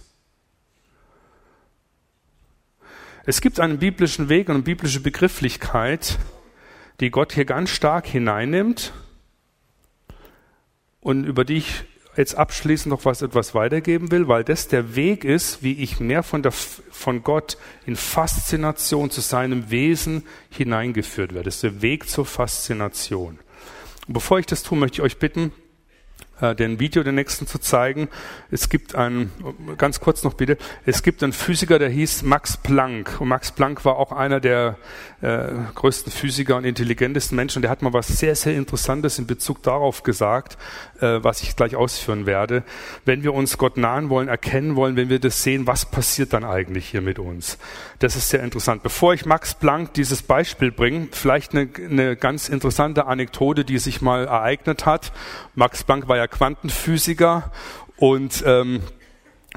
[3.24, 6.18] Es gibt einen biblischen Weg und eine biblische Begrifflichkeit,
[7.00, 8.92] die Gott hier ganz stark hineinnimmt
[11.00, 11.84] und über die ich
[12.16, 16.22] jetzt abschließend noch was etwas weitergeben will, weil das der Weg ist, wie ich mehr
[16.22, 17.56] von, der, von Gott
[17.86, 21.46] in Faszination zu seinem Wesen hineingeführt werde.
[21.46, 23.38] Das ist der Weg zur Faszination.
[24.06, 25.52] Und bevor ich das tue, möchte ich euch bitten,
[26.42, 28.08] äh, den Video, den nächsten zu zeigen.
[28.50, 29.32] Es gibt einen,
[29.78, 33.20] ganz kurz noch bitte, es gibt einen Physiker, der hieß Max Planck.
[33.20, 34.76] Und Max Planck war auch einer der
[35.22, 37.62] äh, größten Physiker und intelligentesten Menschen.
[37.62, 40.58] Der hat mal was sehr, sehr Interessantes in Bezug darauf gesagt,
[41.00, 42.64] äh, was ich gleich ausführen werde.
[43.04, 46.44] Wenn wir uns Gott nahen wollen, erkennen wollen, wenn wir das sehen, was passiert dann
[46.44, 47.56] eigentlich hier mit uns?
[48.00, 48.82] Das ist sehr interessant.
[48.82, 54.02] Bevor ich Max Planck dieses Beispiel bringe, vielleicht eine, eine ganz interessante Anekdote, die sich
[54.02, 55.12] mal ereignet hat.
[55.54, 57.52] Max Planck war ja Quantenphysiker
[57.96, 58.80] und ähm,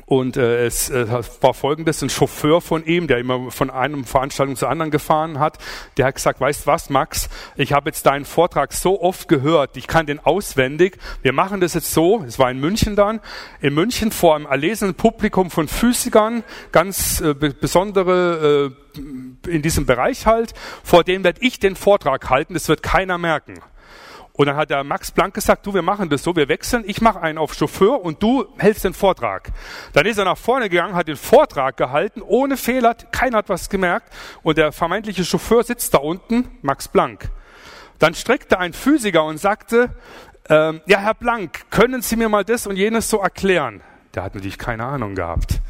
[0.05, 1.07] und äh, es äh,
[1.41, 5.57] war folgendes, ein Chauffeur von ihm, der immer von einem Veranstaltung zur anderen gefahren hat,
[5.97, 9.87] der hat gesagt, weißt was, Max, ich habe jetzt deinen Vortrag so oft gehört, ich
[9.87, 10.97] kann den auswendig.
[11.23, 13.19] Wir machen das jetzt so, es war in München dann,
[13.61, 20.25] in München vor einem erlesenen Publikum von Physikern, ganz äh, besondere äh, in diesem Bereich
[20.25, 20.53] halt,
[20.83, 23.55] vor dem werde ich den Vortrag halten, das wird keiner merken.
[24.37, 27.01] Und dann hat der Max Planck gesagt, du, wir machen das so, wir wechseln, ich
[27.01, 29.51] mache einen auf Chauffeur und du hältst den Vortrag.
[29.93, 33.69] Dann ist er nach vorne gegangen, hat den Vortrag gehalten, ohne Fehler, keiner hat was
[33.69, 34.11] gemerkt
[34.43, 37.29] und der vermeintliche Chauffeur sitzt da unten, Max Planck.
[37.99, 39.91] Dann streckte ein Physiker und sagte,
[40.49, 43.81] ähm, ja, Herr Planck, können Sie mir mal das und jenes so erklären?
[44.13, 45.61] Der hat natürlich keine Ahnung gehabt.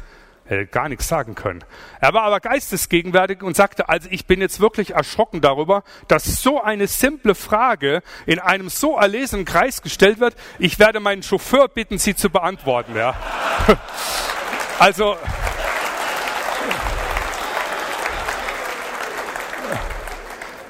[0.46, 1.64] Hätte gar nichts sagen können.
[2.00, 6.62] Er war aber geistesgegenwärtig und sagte, also ich bin jetzt wirklich erschrocken darüber, dass so
[6.62, 10.36] eine simple Frage in einem so erlesenen Kreis gestellt wird.
[10.60, 12.96] Ich werde meinen Chauffeur bitten, sie zu beantworten.
[12.96, 13.14] Ja.
[14.78, 15.16] Also,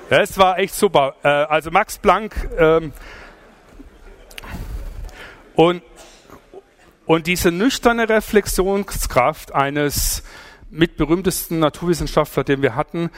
[0.08, 1.16] es war echt super.
[1.24, 2.92] Äh, also Max Planck ähm,
[5.56, 5.82] und
[7.06, 10.22] und diese nüchterne Reflexionskraft eines
[10.70, 13.10] mitberühmtesten Naturwissenschaftler, den wir hatten,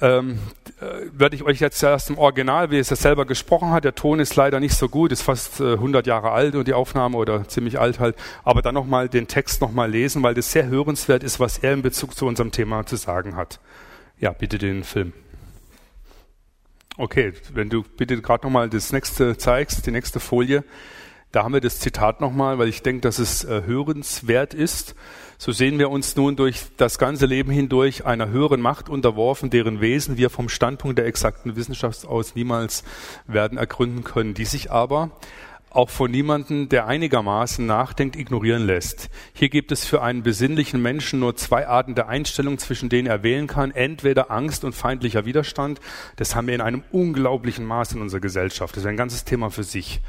[0.00, 0.38] ähm,
[0.80, 3.84] äh, werde ich euch jetzt erst im Original, wie es er selber gesprochen hat.
[3.84, 6.72] Der Ton ist leider nicht so gut, ist fast äh, 100 Jahre alt und die
[6.72, 8.16] Aufnahme oder ziemlich alt halt.
[8.42, 11.82] Aber dann nochmal den Text nochmal lesen, weil das sehr hörenswert ist, was er in
[11.82, 13.60] Bezug zu unserem Thema zu sagen hat.
[14.18, 15.12] Ja, bitte den Film.
[16.96, 20.64] Okay, wenn du bitte gerade nochmal das nächste zeigst, die nächste Folie.
[21.32, 24.96] Da haben wir das Zitat nochmal, weil ich denke, dass es äh, hörenswert ist.
[25.38, 29.80] So sehen wir uns nun durch das ganze Leben hindurch einer höheren Macht unterworfen, deren
[29.80, 32.82] Wesen wir vom Standpunkt der exakten Wissenschaft aus niemals
[33.28, 35.12] werden ergründen können, die sich aber
[35.70, 39.08] auch von niemandem, der einigermaßen nachdenkt, ignorieren lässt.
[39.32, 43.22] Hier gibt es für einen besinnlichen Menschen nur zwei Arten der Einstellung, zwischen denen er
[43.22, 43.70] wählen kann.
[43.70, 45.80] Entweder Angst und feindlicher Widerstand.
[46.16, 48.74] Das haben wir in einem unglaublichen Maß in unserer Gesellschaft.
[48.74, 50.00] Das ist ein ganzes Thema für sich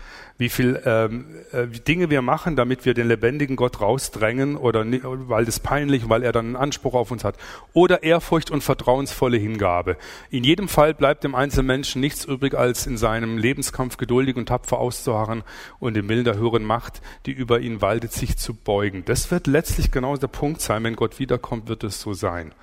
[0.42, 4.84] wie viel ähm, äh, Dinge wir machen, damit wir den lebendigen Gott rausdrängen oder
[5.30, 7.36] weil das peinlich, weil er dann einen Anspruch auf uns hat.
[7.74, 9.98] Oder Ehrfurcht und vertrauensvolle Hingabe.
[10.32, 14.48] In jedem Fall bleibt dem einzelnen Menschen nichts übrig, als in seinem Lebenskampf geduldig und
[14.48, 15.44] tapfer auszuharren
[15.78, 19.06] und dem Willen der höheren Macht, die über ihn waltet, sich zu beugen.
[19.06, 20.84] Das wird letztlich genau der Punkt sein.
[20.84, 22.56] Wenn Gott wiederkommt, wird es so sein.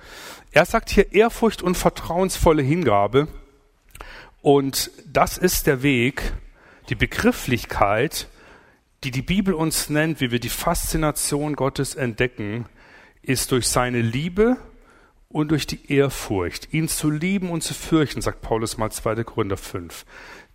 [0.51, 3.29] Er sagt hier Ehrfurcht und vertrauensvolle Hingabe.
[4.41, 6.33] Und das ist der Weg,
[6.89, 8.27] die Begrifflichkeit,
[9.03, 12.65] die die Bibel uns nennt, wie wir die Faszination Gottes entdecken,
[13.21, 14.57] ist durch seine Liebe
[15.29, 16.73] und durch die Ehrfurcht.
[16.73, 19.23] Ihn zu lieben und zu fürchten, sagt Paulus mal 2.
[19.23, 20.05] Korinther 5.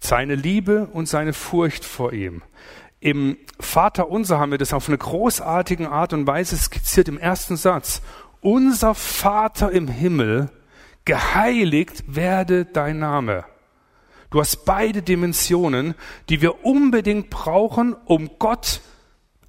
[0.00, 2.42] Seine Liebe und seine Furcht vor ihm.
[3.00, 7.56] Im Vater unser haben wir das auf eine großartige Art und Weise skizziert im ersten
[7.56, 8.02] Satz.
[8.40, 10.50] Unser Vater im Himmel,
[11.04, 13.44] geheiligt werde dein Name.
[14.34, 15.94] Du hast beide Dimensionen,
[16.28, 18.80] die wir unbedingt brauchen, um Gott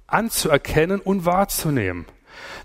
[0.06, 2.06] anzuerkennen und wahrzunehmen.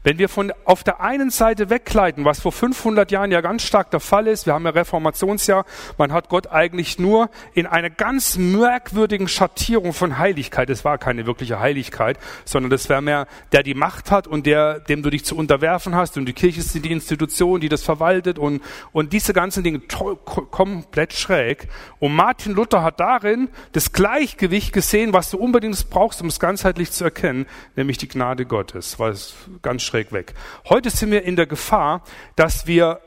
[0.03, 3.91] Wenn wir von auf der einen Seite wegleiten, was vor 500 Jahren ja ganz stark
[3.91, 5.63] der Fall ist, wir haben ja Reformationsjahr,
[5.99, 11.27] man hat Gott eigentlich nur in einer ganz merkwürdigen Schattierung von Heiligkeit, es war keine
[11.27, 15.23] wirkliche Heiligkeit, sondern das wäre mehr, der die Macht hat und der, dem du dich
[15.23, 19.33] zu unterwerfen hast und die Kirche ist die Institution, die das verwaltet und, und diese
[19.33, 21.67] ganzen Dinge komplett schräg.
[21.99, 26.91] Und Martin Luther hat darin das Gleichgewicht gesehen, was du unbedingt brauchst, um es ganzheitlich
[26.91, 27.45] zu erkennen,
[27.75, 30.33] nämlich die Gnade Gottes, weil es ganz schräg weg.
[30.69, 32.03] Heute sind wir in der Gefahr,
[32.37, 33.01] dass wir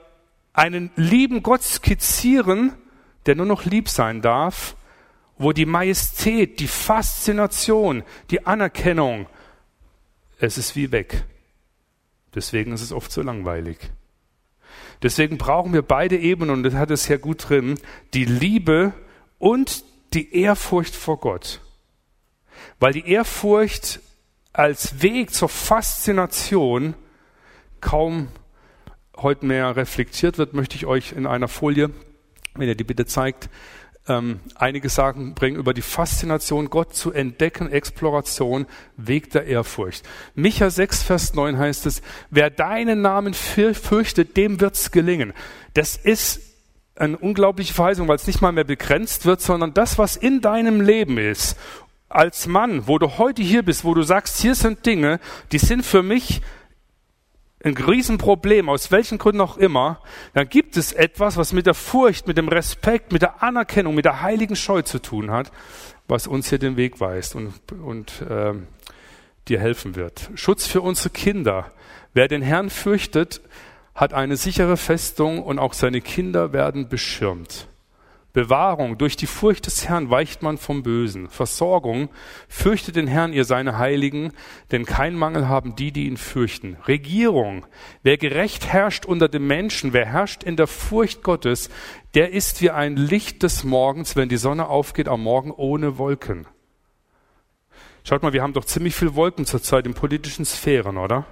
[0.52, 2.72] einen lieben Gott skizzieren,
[3.26, 4.76] der nur noch lieb sein darf,
[5.38, 9.26] wo die Majestät, die Faszination, die Anerkennung,
[10.38, 11.24] es ist wie weg.
[12.34, 13.78] Deswegen ist es oft so langweilig.
[15.02, 17.78] Deswegen brauchen wir beide Ebenen, und das hat es ja gut drin,
[18.12, 18.92] die Liebe
[19.38, 21.60] und die Ehrfurcht vor Gott.
[22.78, 24.00] Weil die Ehrfurcht
[24.54, 26.94] als Weg zur Faszination
[27.80, 28.28] kaum
[29.16, 31.90] heute mehr reflektiert wird, möchte ich euch in einer Folie,
[32.54, 33.50] wenn ihr die bitte zeigt,
[34.06, 38.66] Ähm, einige sagen, bringen über die Faszination Gott zu entdecken, Exploration,
[38.98, 40.06] Weg der Ehrfurcht.
[40.34, 45.32] Micha 6, Vers 9 heißt es, wer deinen Namen fürchtet, dem wird's gelingen.
[45.72, 46.42] Das ist
[46.96, 50.82] eine unglaubliche Verheißung, weil es nicht mal mehr begrenzt wird, sondern das, was in deinem
[50.82, 51.56] Leben ist,
[52.14, 55.20] als Mann, wo du heute hier bist, wo du sagst, hier sind Dinge,
[55.52, 56.40] die sind für mich
[57.64, 60.00] ein Riesenproblem, aus welchen Gründen auch immer,
[60.34, 64.04] dann gibt es etwas, was mit der Furcht, mit dem Respekt, mit der Anerkennung, mit
[64.04, 65.50] der heiligen Scheu zu tun hat,
[66.06, 68.52] was uns hier den Weg weist und, und äh,
[69.48, 70.30] dir helfen wird.
[70.34, 71.72] Schutz für unsere Kinder.
[72.12, 73.40] Wer den Herrn fürchtet,
[73.94, 77.66] hat eine sichere Festung und auch seine Kinder werden beschirmt.
[78.34, 81.28] Bewahrung, durch die Furcht des Herrn weicht man vom Bösen.
[81.28, 82.08] Versorgung,
[82.48, 84.32] fürchtet den Herrn, ihr seine Heiligen,
[84.72, 86.76] denn kein Mangel haben die, die ihn fürchten.
[86.88, 87.64] Regierung,
[88.02, 91.70] wer gerecht herrscht unter dem Menschen, wer herrscht in der Furcht Gottes,
[92.14, 96.48] der ist wie ein Licht des Morgens, wenn die Sonne aufgeht am Morgen ohne Wolken.
[98.02, 101.24] Schaut mal, wir haben doch ziemlich viel Wolken zurzeit in politischen Sphären, oder?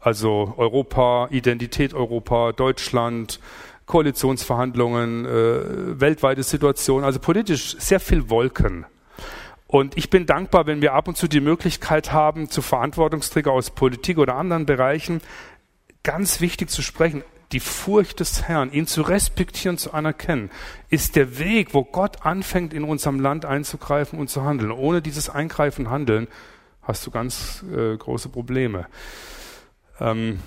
[0.00, 3.40] Also Europa, Identität Europa, Deutschland,
[3.86, 8.86] Koalitionsverhandlungen, äh, weltweite Situation, also politisch sehr viel Wolken.
[9.66, 13.70] Und ich bin dankbar, wenn wir ab und zu die Möglichkeit haben, zu Verantwortungsträger aus
[13.70, 15.20] Politik oder anderen Bereichen
[16.02, 17.24] ganz wichtig zu sprechen.
[17.52, 20.50] Die Furcht des Herrn, ihn zu respektieren, zu anerkennen,
[20.90, 24.70] ist der Weg, wo Gott anfängt, in unserem Land einzugreifen und zu handeln.
[24.70, 26.28] Ohne dieses Eingreifen, Handeln
[26.82, 28.86] hast du ganz äh, große Probleme.
[30.00, 30.40] Ähm,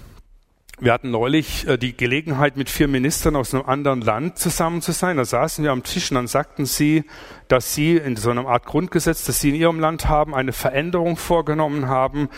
[0.80, 4.91] wir hatten neulich äh, die Gelegenheit, mit vier Ministern aus einem anderen Land zusammen zu
[4.91, 5.17] sein.
[5.17, 7.03] Da saßen wir am Tisch und dann sagten sie,
[7.47, 11.17] dass sie in so einer Art Grundgesetz, das sie in ihrem Land haben, eine Veränderung
[11.17, 12.30] vorgenommen haben,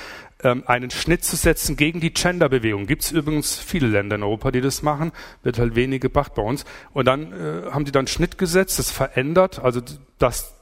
[0.41, 2.87] ähm, einen Schnitt zu setzen gegen die Genderbewegung.
[2.87, 5.11] Gibt es übrigens viele Länder in Europa, die das machen,
[5.43, 6.63] wird halt wenig gebracht bei uns.
[6.93, 9.81] Und dann äh, haben die dann Schnitt gesetzt, das verändert, also
[10.17, 10.53] dass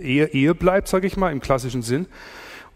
[0.00, 2.06] Ehe, Ehe bleibt, sage ich mal, im klassischen Sinn.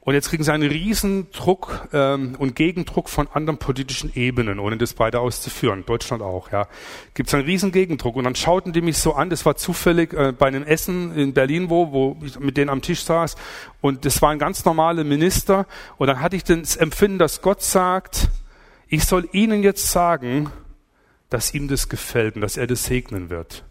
[0.04, 4.76] Und jetzt kriegen sie einen riesen Druck ähm, und Gegendruck von anderen politischen Ebenen, ohne
[4.76, 5.84] das beide auszuführen.
[5.86, 6.66] Deutschland auch, ja.
[7.14, 8.16] Gibt es einen riesen Gegendruck.
[8.16, 11.34] Und dann schauten die mich so an, das war zufällig äh, bei einem Essen in
[11.34, 13.36] Berlin, wo, wo ich mit denen am Tisch saß.
[13.80, 15.66] Und das war ein ganz normaler Minister.
[15.98, 18.28] Und dann hatte ich das Empfinden, dass Gott sagt,
[18.88, 20.50] ich soll ihnen jetzt sagen,
[21.30, 23.64] dass ihm das gefällt und dass er das segnen wird.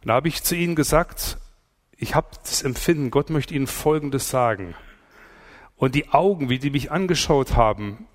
[0.00, 1.36] Und da habe ich zu ihnen gesagt,
[1.98, 4.74] ich habe das Empfinden, Gott möchte ihnen Folgendes sagen.
[5.76, 8.06] Und die Augen, wie die mich angeschaut haben,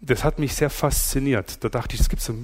[0.00, 1.64] das hat mich sehr fasziniert.
[1.64, 2.34] Da dachte ich, es gibt so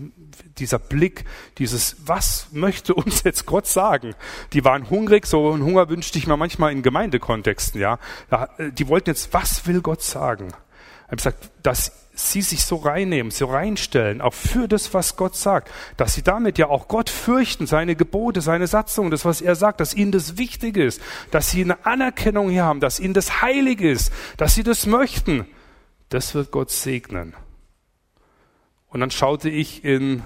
[0.59, 1.25] dieser Blick,
[1.59, 4.15] dieses, was möchte uns jetzt Gott sagen?
[4.53, 7.99] Die waren hungrig, so einen Hunger wünschte ich mir manchmal in Gemeindekontexten, ja.
[8.31, 10.49] Äh, die wollten jetzt, was will Gott sagen?
[10.49, 15.35] Ich habe gesagt, dass sie sich so reinnehmen, so reinstellen, auch für das, was Gott
[15.35, 19.57] sagt, dass sie damit ja auch Gott fürchten, seine Gebote, seine Satzungen, das, was er
[19.57, 21.01] sagt, dass ihnen das wichtig ist,
[21.31, 25.47] dass sie eine Anerkennung hier haben, dass ihnen das heilig ist, dass sie das möchten,
[26.09, 27.35] das wird Gott segnen.
[28.89, 30.23] Und dann schaute ich in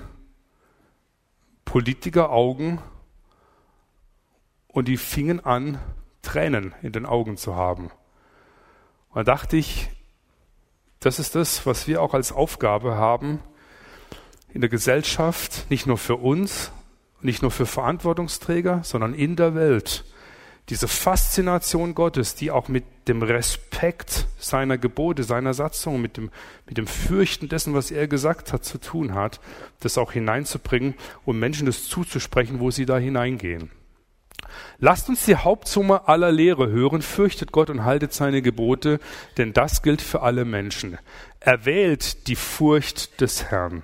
[1.64, 2.80] Politiker Augen
[4.68, 5.78] und die fingen an,
[6.22, 7.90] Tränen in den Augen zu haben.
[9.10, 9.88] Und da dachte ich,
[11.00, 13.40] das ist das, was wir auch als Aufgabe haben
[14.52, 16.72] in der Gesellschaft, nicht nur für uns,
[17.20, 20.04] nicht nur für Verantwortungsträger, sondern in der Welt.
[20.68, 26.30] Diese Faszination Gottes, die auch mit dem Respekt seiner Gebote, seiner Satzung, mit dem,
[26.66, 29.40] mit dem Fürchten dessen, was er gesagt hat, zu tun hat,
[29.80, 30.94] das auch hineinzubringen
[31.24, 33.70] und Menschen das zuzusprechen, wo sie da hineingehen.
[34.78, 39.00] Lasst uns die Hauptsumme aller Lehre hören, fürchtet Gott und haltet seine Gebote,
[39.36, 40.98] denn das gilt für alle Menschen.
[41.40, 43.82] Erwählt die Furcht des Herrn.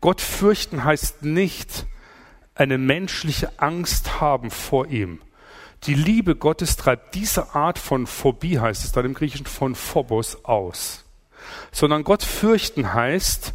[0.00, 1.86] Gott fürchten heißt nicht
[2.54, 5.20] eine menschliche Angst haben vor ihm.
[5.84, 10.44] Die Liebe Gottes treibt diese Art von Phobie, heißt es dann im Griechischen, von Phobos
[10.44, 11.04] aus.
[11.72, 13.54] Sondern Gott fürchten heißt,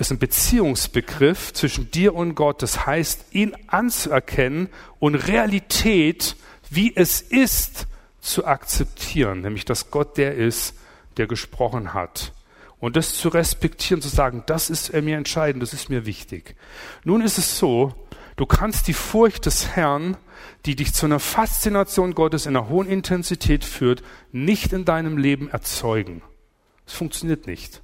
[0.00, 2.62] ist ein Beziehungsbegriff zwischen dir und Gott.
[2.62, 6.36] Das heißt, ihn anzuerkennen und Realität,
[6.70, 7.86] wie es ist,
[8.20, 9.40] zu akzeptieren.
[9.42, 10.74] Nämlich, dass Gott der ist,
[11.16, 12.32] der gesprochen hat.
[12.78, 16.56] Und das zu respektieren, zu sagen, das ist mir entscheidend, das ist mir wichtig.
[17.04, 17.94] Nun ist es so,
[18.36, 20.16] du kannst die Furcht des Herrn,
[20.64, 25.50] die dich zu einer Faszination Gottes in einer hohen Intensität führt, nicht in deinem Leben
[25.50, 26.22] erzeugen.
[26.86, 27.82] Es funktioniert nicht.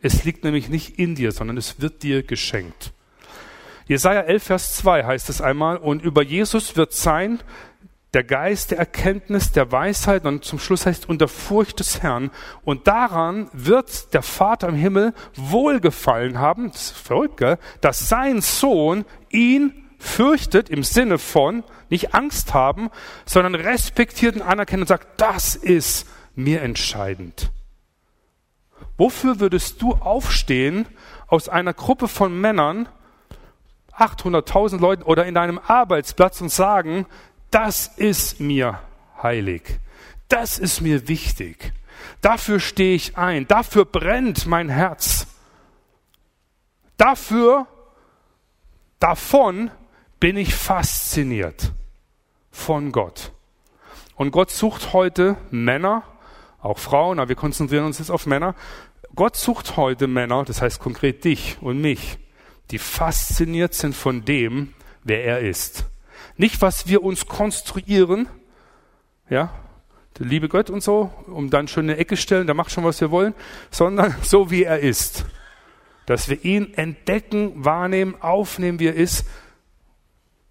[0.00, 2.92] Es liegt nämlich nicht in dir, sondern es wird dir geschenkt.
[3.86, 7.40] Jesaja 11, Vers 2 heißt es einmal, und über Jesus wird sein
[8.14, 12.30] der Geist der Erkenntnis, der Weisheit und zum Schluss heißt unter Furcht des Herrn.
[12.64, 17.58] Und daran wird der Vater im Himmel wohlgefallen haben, das ist verrückt, gell?
[17.80, 22.90] dass sein Sohn ihn fürchtet im Sinne von nicht Angst haben,
[23.26, 27.50] sondern respektiert und anerkennt und sagt, das ist mir entscheidend.
[28.98, 30.86] Wofür würdest du aufstehen
[31.28, 32.88] aus einer Gruppe von Männern,
[33.96, 37.06] 800.000 Leuten oder in deinem Arbeitsplatz und sagen,
[37.50, 38.80] das ist mir
[39.22, 39.78] heilig,
[40.28, 41.72] das ist mir wichtig,
[42.20, 45.26] dafür stehe ich ein, dafür brennt mein Herz,
[46.96, 47.66] dafür,
[48.98, 49.70] davon
[50.20, 51.72] bin ich fasziniert
[52.50, 53.32] von Gott.
[54.16, 56.02] Und Gott sucht heute Männer,
[56.60, 58.54] auch Frauen, aber wir konzentrieren uns jetzt auf Männer.
[59.18, 62.18] Gott sucht heute Männer, das heißt konkret dich und mich,
[62.70, 65.86] die fasziniert sind von dem, wer er ist.
[66.36, 68.28] Nicht, was wir uns konstruieren,
[69.28, 69.52] ja,
[70.16, 73.00] der liebe Gott und so, um dann schon eine Ecke stellen, der macht schon, was
[73.00, 73.34] wir wollen,
[73.72, 75.24] sondern so, wie er ist.
[76.06, 79.26] Dass wir ihn entdecken, wahrnehmen, aufnehmen, wie er ist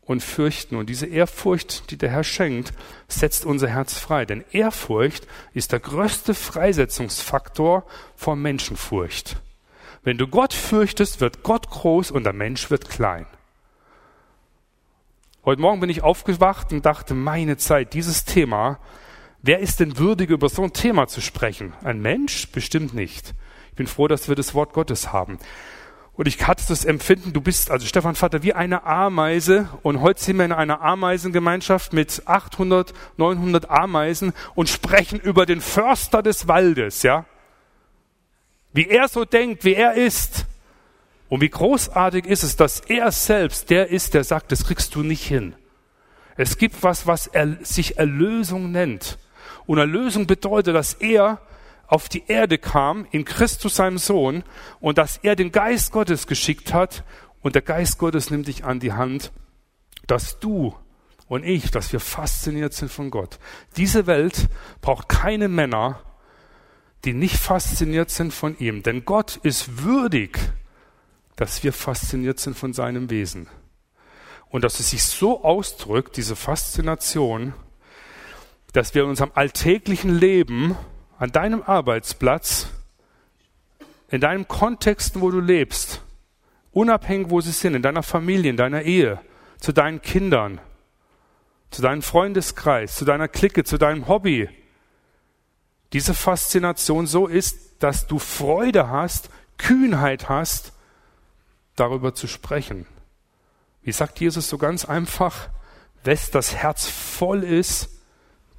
[0.07, 0.77] und fürchten.
[0.77, 2.73] Und diese Ehrfurcht, die der Herr schenkt,
[3.07, 4.25] setzt unser Herz frei.
[4.25, 7.85] Denn Ehrfurcht ist der größte Freisetzungsfaktor
[8.15, 9.37] vor Menschenfurcht.
[10.03, 13.27] Wenn du Gott fürchtest, wird Gott groß und der Mensch wird klein.
[15.43, 18.79] Heute Morgen bin ich aufgewacht und dachte, meine Zeit, dieses Thema,
[19.41, 21.73] wer ist denn würdig, über so ein Thema zu sprechen?
[21.83, 22.49] Ein Mensch?
[22.51, 23.33] Bestimmt nicht.
[23.69, 25.37] Ich bin froh, dass wir das Wort Gottes haben.
[26.17, 29.69] Und ich hatte das Empfinden, du bist, also Stefan Vater, wie eine Ameise.
[29.83, 35.61] Und heute sind wir in einer Ameisengemeinschaft mit 800, 900 Ameisen und sprechen über den
[35.61, 37.25] Förster des Waldes, ja?
[38.73, 40.45] wie er so denkt, wie er ist.
[41.29, 45.03] Und wie großartig ist es, dass er selbst der ist, der sagt, das kriegst du
[45.03, 45.53] nicht hin.
[46.35, 49.19] Es gibt was, was er, sich Erlösung nennt.
[49.65, 51.39] Und Erlösung bedeutet, dass er
[51.87, 54.43] auf die Erde kam, in Christus seinem Sohn,
[54.79, 57.03] und dass er den Geist Gottes geschickt hat,
[57.41, 59.31] und der Geist Gottes nimmt dich an die Hand,
[60.05, 60.75] dass du
[61.27, 63.39] und ich, dass wir fasziniert sind von Gott.
[63.75, 64.47] Diese Welt
[64.81, 66.01] braucht keine Männer,
[67.05, 68.83] die nicht fasziniert sind von ihm.
[68.83, 70.39] Denn Gott ist würdig,
[71.35, 73.47] dass wir fasziniert sind von seinem Wesen.
[74.49, 77.53] Und dass es sich so ausdrückt, diese Faszination,
[78.73, 80.75] dass wir in unserem alltäglichen Leben,
[81.19, 82.67] an deinem Arbeitsplatz,
[84.09, 86.01] in deinem Kontext, wo du lebst,
[86.71, 89.19] unabhängig wo sie sind, in deiner Familie, in deiner Ehe,
[89.59, 90.59] zu deinen Kindern,
[91.71, 94.49] zu deinem Freundeskreis, zu deiner Clique, zu deinem Hobby,
[95.93, 100.73] diese Faszination so ist, dass du Freude hast, Kühnheit hast,
[101.75, 102.85] darüber zu sprechen.
[103.81, 105.49] Wie sagt Jesus so ganz einfach,
[106.03, 107.89] wes das Herz voll ist,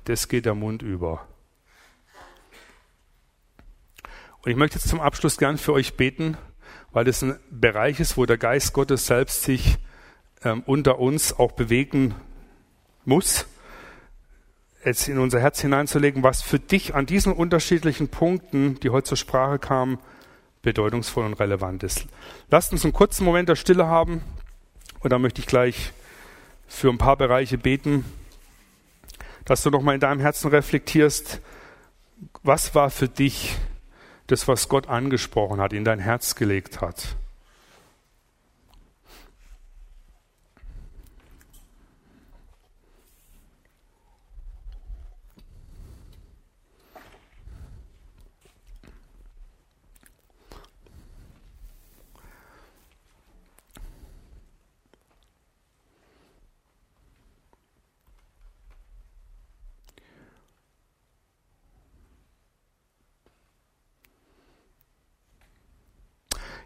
[0.05, 1.28] das geht der Mund über.
[4.49, 6.39] Und ich möchte jetzt zum Abschluss gern für euch beten,
[6.91, 9.77] weil das ein Bereich ist, wo der Geist Gottes selbst sich
[10.43, 12.15] ähm, unter uns auch bewegen
[13.05, 13.45] muss
[14.83, 19.19] jetzt in unser Herz hineinzulegen, was für dich an diesen unterschiedlichen Punkten, die heute zur
[19.19, 19.99] Sprache kamen,
[20.63, 22.07] bedeutungsvoll und relevant ist.
[22.51, 24.23] Lasst uns einen kurzen Moment der Stille haben
[25.01, 25.93] und dann möchte ich gleich
[26.67, 28.07] für ein paar Bereiche beten,
[29.45, 31.43] dass du nochmal in deinem Herzen reflektierst,
[32.43, 33.59] was war für dich
[34.29, 37.17] das, was Gott angesprochen hat, in dein Herz gelegt hat.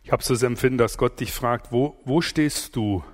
[0.03, 3.05] Ich habe so das Empfinden, dass Gott dich fragt, wo, wo stehst du?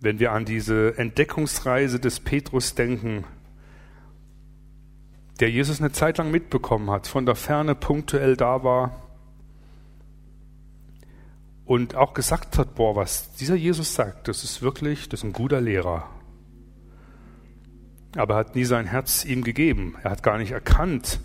[0.00, 3.24] Wenn wir an diese Entdeckungsreise des Petrus denken,
[5.40, 9.08] der Jesus eine Zeit lang mitbekommen hat, von der Ferne punktuell da war
[11.64, 15.32] und auch gesagt hat, boah, was dieser Jesus sagt, das ist wirklich, das ist ein
[15.32, 16.08] guter Lehrer.
[18.16, 19.96] Aber er hat nie sein Herz ihm gegeben.
[20.02, 21.20] Er hat gar nicht erkannt,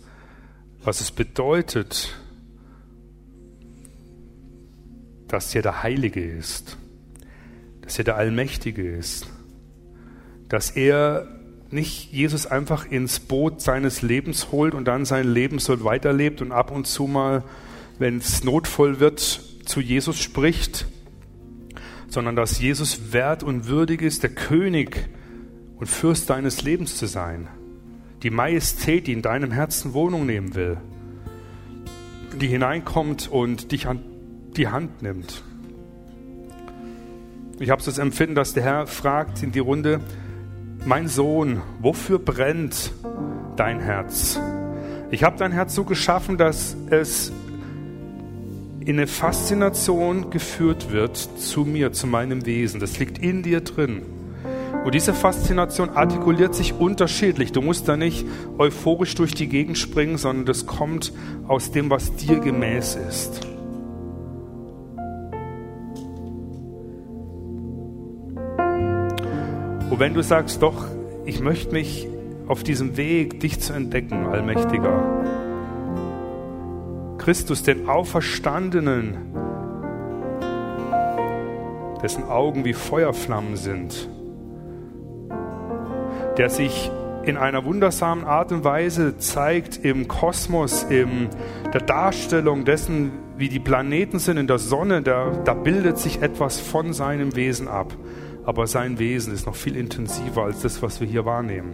[0.83, 2.15] was es bedeutet,
[5.27, 6.77] dass er der Heilige ist,
[7.81, 9.27] dass er der Allmächtige ist,
[10.49, 11.27] dass er
[11.71, 16.51] nicht Jesus einfach ins Boot seines Lebens holt und dann sein Leben so weiterlebt und
[16.51, 17.43] ab und zu mal,
[17.99, 20.85] wenn es notvoll wird, zu Jesus spricht,
[22.07, 25.09] sondern dass Jesus wert und würdig ist, der König
[25.77, 27.47] und Fürst deines Lebens zu sein.
[28.23, 30.77] Die Majestät, die in deinem Herzen Wohnung nehmen will,
[32.39, 34.03] die hineinkommt und dich an
[34.57, 35.43] die Hand nimmt.
[37.59, 40.01] Ich habe das Empfinden, dass der Herr fragt in die Runde,
[40.85, 42.91] mein Sohn, wofür brennt
[43.55, 44.39] dein Herz?
[45.09, 47.31] Ich habe dein Herz so geschaffen, dass es
[48.81, 52.79] in eine Faszination geführt wird zu mir, zu meinem Wesen.
[52.79, 54.03] Das liegt in dir drin.
[54.83, 57.51] Und diese Faszination artikuliert sich unterschiedlich.
[57.51, 58.27] Du musst da nicht
[58.59, 61.13] euphorisch durch die Gegend springen, sondern das kommt
[61.47, 63.54] aus dem, was dir gemäß ist.
[69.95, 70.87] Und wenn du sagst, doch,
[71.23, 72.05] ich möchte mich
[72.49, 75.23] auf diesem Weg, dich zu entdecken, Allmächtiger,
[77.17, 79.15] Christus, den Auferstandenen,
[82.03, 84.09] dessen Augen wie Feuerflammen sind,
[86.37, 86.91] der sich
[87.23, 91.29] in einer wundersamen Art und Weise zeigt im Kosmos, in
[91.73, 96.59] der Darstellung dessen, wie die Planeten sind in der Sonne, da, da bildet sich etwas
[96.59, 97.95] von seinem Wesen ab.
[98.45, 101.73] Aber sein Wesen ist noch viel intensiver als das, was wir hier wahrnehmen.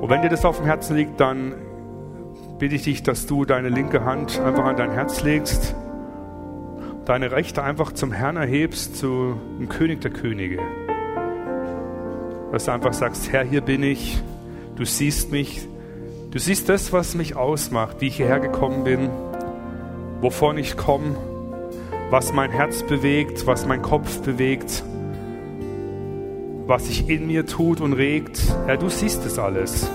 [0.00, 1.54] Und wenn dir das auf dem Herzen liegt, dann
[2.58, 5.74] bitte ich dich, dass du deine linke Hand einfach an dein Herz legst
[7.08, 10.58] deine Rechte einfach zum Herrn erhebst, zu dem König der Könige.
[12.52, 14.22] Dass du einfach sagst, Herr, hier bin ich,
[14.76, 15.66] du siehst mich,
[16.30, 19.08] du siehst das, was mich ausmacht, wie ich hierher gekommen bin,
[20.20, 21.16] wovon ich komme,
[22.10, 24.82] was mein Herz bewegt, was mein Kopf bewegt,
[26.66, 28.40] was sich in mir tut und regt.
[28.66, 29.90] Herr, du siehst es alles.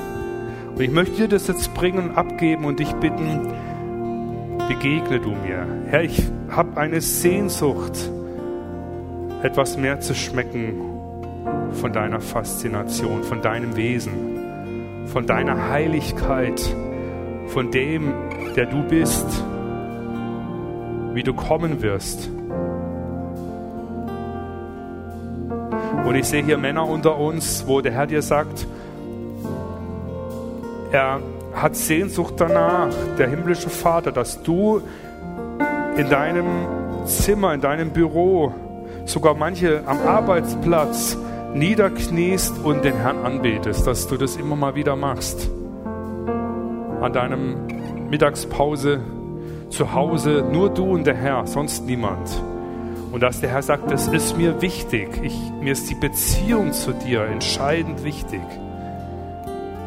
[0.76, 3.48] Und ich möchte dir das jetzt bringen und abgeben und dich bitten,
[4.68, 5.68] begegne du mir.
[5.88, 8.10] Herr, ich habe eine Sehnsucht,
[9.44, 10.74] etwas mehr zu schmecken
[11.74, 16.62] von deiner Faszination, von deinem Wesen, von deiner Heiligkeit,
[17.48, 18.14] von dem,
[18.56, 19.44] der du bist,
[21.14, 22.30] wie du kommen wirst.
[26.06, 28.68] Und ich sehe hier Männer unter uns, wo der Herr dir sagt,
[30.92, 31.22] er
[31.56, 34.82] hat Sehnsucht danach, der himmlische Vater, dass du
[35.96, 36.46] in deinem
[37.06, 38.54] Zimmer, in deinem Büro,
[39.06, 41.18] sogar manche am Arbeitsplatz
[41.54, 45.50] niederkniest und den Herrn anbetest, dass du das immer mal wieder machst.
[47.02, 49.02] An deinem Mittagspause
[49.74, 52.42] zu Hause, nur du und der Herr, sonst niemand.
[53.12, 55.10] Und dass der Herr sagt, das ist mir wichtig.
[55.22, 58.42] Ich, mir ist die Beziehung zu dir entscheidend wichtig.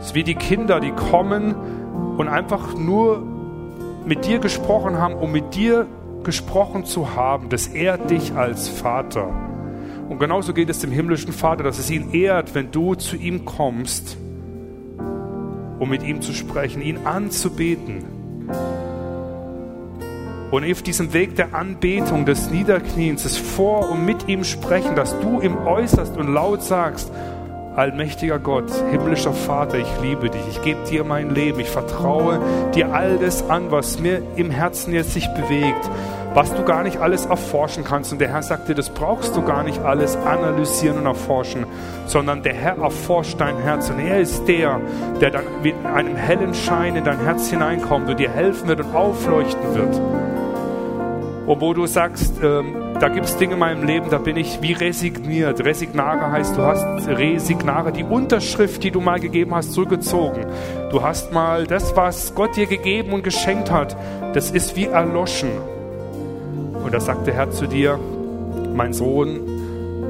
[0.01, 1.55] Es ist wie die Kinder, die kommen
[2.19, 3.23] und einfach nur
[4.05, 5.87] mit dir gesprochen haben, um mit dir
[6.23, 7.49] gesprochen zu haben.
[7.49, 9.29] Das ehrt dich als Vater.
[10.09, 13.45] Und genauso geht es dem himmlischen Vater, dass es ihn ehrt, wenn du zu ihm
[13.45, 14.17] kommst,
[15.79, 18.05] um mit ihm zu sprechen, ihn anzubeten.
[20.51, 25.19] Und auf diesem Weg der Anbetung, des Niederkniens, des Vor- und mit ihm sprechen, dass
[25.21, 27.11] du ihm äußerst und laut sagst,
[27.77, 30.41] Allmächtiger Gott, himmlischer Vater, ich liebe dich.
[30.49, 31.61] Ich gebe dir mein Leben.
[31.61, 32.41] Ich vertraue
[32.75, 35.91] dir all das an, was mir im Herzen jetzt sich bewegt,
[36.33, 38.13] was du gar nicht alles erforschen kannst.
[38.13, 41.67] Und der Herr sagt dir, das brauchst du gar nicht alles analysieren und erforschen,
[42.07, 43.91] sondern der Herr erforscht dein Herz.
[43.91, 44.81] Und er ist der,
[45.21, 48.95] der dann mit einem hellen Schein in dein Herz hineinkommt und dir helfen wird und
[48.95, 50.01] aufleuchten wird.
[51.47, 54.61] Und wo du sagst, ähm, da gibt es Dinge in meinem Leben, da bin ich
[54.63, 55.65] wie resigniert.
[55.65, 60.47] Resignare heißt, du hast Resignare, die Unterschrift, die du mal gegeben hast, zurückgezogen.
[60.91, 63.97] Du hast mal das, was Gott dir gegeben und geschenkt hat,
[64.35, 65.51] das ist wie erloschen.
[66.83, 67.99] Und da sagt der Herr zu dir,
[68.75, 69.41] mein Sohn,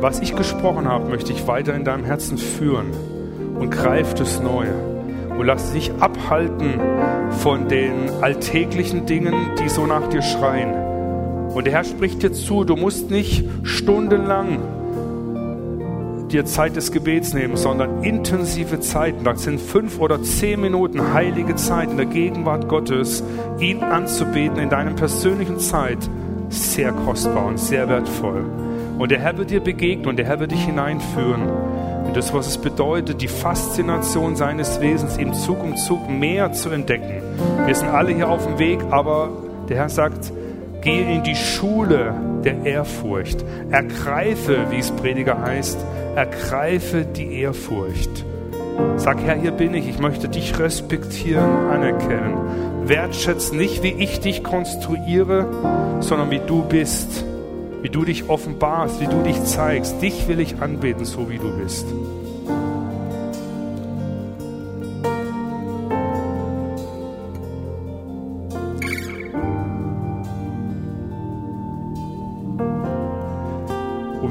[0.00, 2.92] was ich gesprochen habe, möchte ich weiter in deinem Herzen führen
[3.58, 4.66] und greift es neu.
[5.38, 6.80] Und lass dich abhalten
[7.42, 10.85] von den alltäglichen Dingen, die so nach dir schreien
[11.56, 14.58] und der Herr spricht dir zu, du musst nicht stundenlang
[16.30, 19.24] dir Zeit des Gebets nehmen, sondern intensive Zeiten.
[19.24, 23.24] Das sind fünf oder zehn Minuten heilige Zeit in der Gegenwart Gottes,
[23.58, 25.96] ihn anzubeten in deiner persönlichen Zeit.
[26.50, 28.44] Sehr kostbar und sehr wertvoll.
[28.98, 31.48] Und der Herr wird dir begegnen und der Herr wird dich hineinführen
[32.06, 36.68] in das, was es bedeutet, die Faszination seines Wesens im Zug um Zug mehr zu
[36.68, 37.22] entdecken.
[37.64, 39.30] Wir sind alle hier auf dem Weg, aber
[39.70, 40.32] der Herr sagt,
[40.86, 42.14] Gehe in die Schule
[42.44, 43.44] der Ehrfurcht.
[43.72, 45.84] Ergreife, wie es Prediger heißt,
[46.14, 48.24] ergreife die Ehrfurcht.
[48.94, 49.88] Sag, Herr, hier bin ich.
[49.88, 52.88] Ich möchte dich respektieren, anerkennen.
[52.88, 57.24] Wertschätzen nicht, wie ich dich konstruiere, sondern wie du bist.
[57.82, 60.00] Wie du dich offenbarst, wie du dich zeigst.
[60.00, 61.84] Dich will ich anbeten, so wie du bist.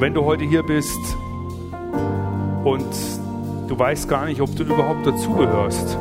[0.06, 1.18] Wenn du heute hier bist
[2.64, 2.86] und
[3.68, 5.98] du weißt gar nicht, ob du überhaupt dazugehörst,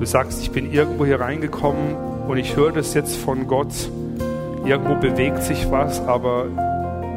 [0.00, 1.94] du sagst, ich bin irgendwo hier reingekommen
[2.26, 3.72] und ich höre das jetzt von Gott,
[4.64, 6.46] irgendwo bewegt sich was, aber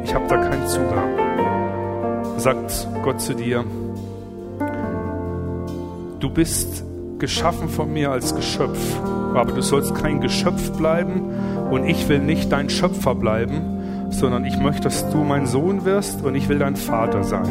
[0.04, 2.38] ich habe da keinen Zugang.
[2.38, 3.64] Sagt Gott zu dir,
[6.20, 6.84] du bist
[7.18, 8.78] geschaffen von mir als Geschöpf,
[9.34, 11.32] aber du sollst kein Geschöpf bleiben
[11.72, 13.73] und ich will nicht dein Schöpfer bleiben,
[14.14, 17.48] sondern ich möchte, dass du mein Sohn wirst und ich will dein Vater sein.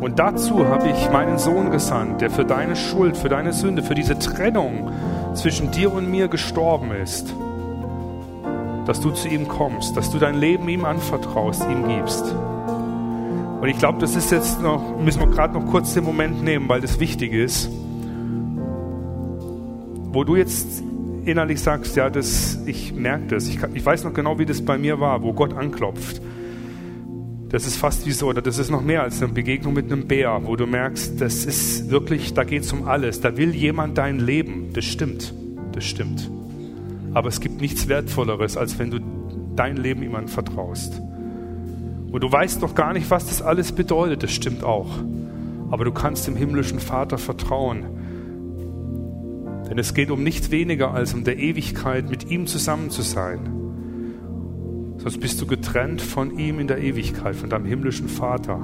[0.00, 3.94] Und dazu habe ich meinen Sohn gesandt, der für deine Schuld, für deine Sünde, für
[3.94, 4.90] diese Trennung
[5.34, 7.34] zwischen dir und mir gestorben ist.
[8.86, 12.24] Dass du zu ihm kommst, dass du dein Leben ihm anvertraust, ihm gibst.
[13.60, 16.68] Und ich glaube, das ist jetzt noch, müssen wir gerade noch kurz den Moment nehmen,
[16.68, 17.68] weil das wichtig ist.
[20.10, 20.82] Wo du jetzt
[21.28, 23.48] innerlich sagst, ja, das, ich merke das.
[23.48, 26.20] Ich, ich weiß noch genau, wie das bei mir war, wo Gott anklopft.
[27.48, 30.06] Das ist fast wie so, oder das ist noch mehr als eine Begegnung mit einem
[30.06, 33.20] Bär, wo du merkst, das ist wirklich, da geht es um alles.
[33.20, 34.70] Da will jemand dein Leben.
[34.74, 35.32] Das stimmt.
[35.72, 36.30] Das stimmt.
[37.14, 39.00] Aber es gibt nichts Wertvolleres, als wenn du
[39.56, 41.00] dein Leben jemandem vertraust.
[42.10, 44.22] Und du weißt doch gar nicht, was das alles bedeutet.
[44.22, 44.90] Das stimmt auch.
[45.70, 47.84] Aber du kannst dem himmlischen Vater vertrauen.
[49.68, 53.40] Denn es geht um nichts weniger als um der Ewigkeit, mit ihm zusammen zu sein.
[54.98, 58.60] Sonst bist du getrennt von ihm in der Ewigkeit, von deinem himmlischen Vater.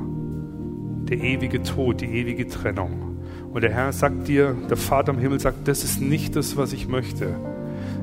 [1.08, 3.18] Der ewige Tod, die ewige Trennung.
[3.52, 6.72] Und der Herr sagt dir, der Vater im Himmel sagt, das ist nicht das, was
[6.72, 7.36] ich möchte.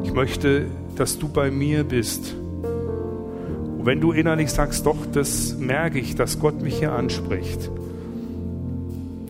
[0.03, 2.35] Ich möchte, dass du bei mir bist
[3.81, 7.71] und wenn du innerlich sagst, doch, das merke ich, dass Gott mich hier anspricht,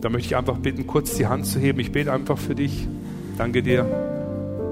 [0.02, 1.80] dann möchte ich einfach bitten, kurz die Hand zu heben.
[1.80, 2.86] Ich bete einfach für dich.
[3.38, 3.86] Danke dir.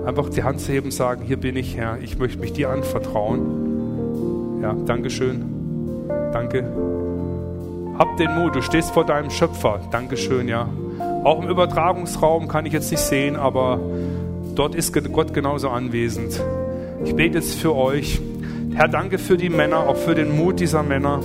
[0.06, 1.98] Einfach die Hand zu heben sagen, hier bin ich, Herr.
[2.00, 4.60] Ich möchte mich dir anvertrauen.
[4.62, 5.44] Ja, Dankeschön.
[6.32, 6.64] Danke.
[7.98, 9.80] Hab den Mut, du stehst vor deinem Schöpfer.
[9.90, 10.68] Dankeschön, ja.
[11.24, 13.78] Auch im Übertragungsraum kann ich jetzt nicht sehen, aber
[14.54, 16.42] dort ist Gott genauso anwesend.
[17.04, 18.20] Ich bete jetzt für euch.
[18.74, 21.20] Herr, danke für die Männer, auch für den Mut dieser Männer.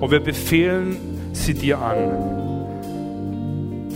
[0.00, 0.96] Und wir befehlen
[1.32, 2.41] sie dir an.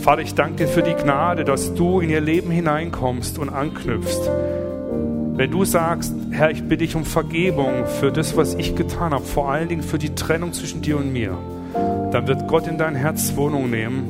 [0.07, 4.21] Vater, ich danke dir für die Gnade, dass du in ihr Leben hineinkommst und anknüpfst.
[5.35, 9.25] Wenn du sagst, Herr, ich bitte dich um Vergebung für das, was ich getan habe,
[9.25, 11.37] vor allen Dingen für die Trennung zwischen dir und mir,
[12.13, 14.07] dann wird Gott in dein Herz Wohnung nehmen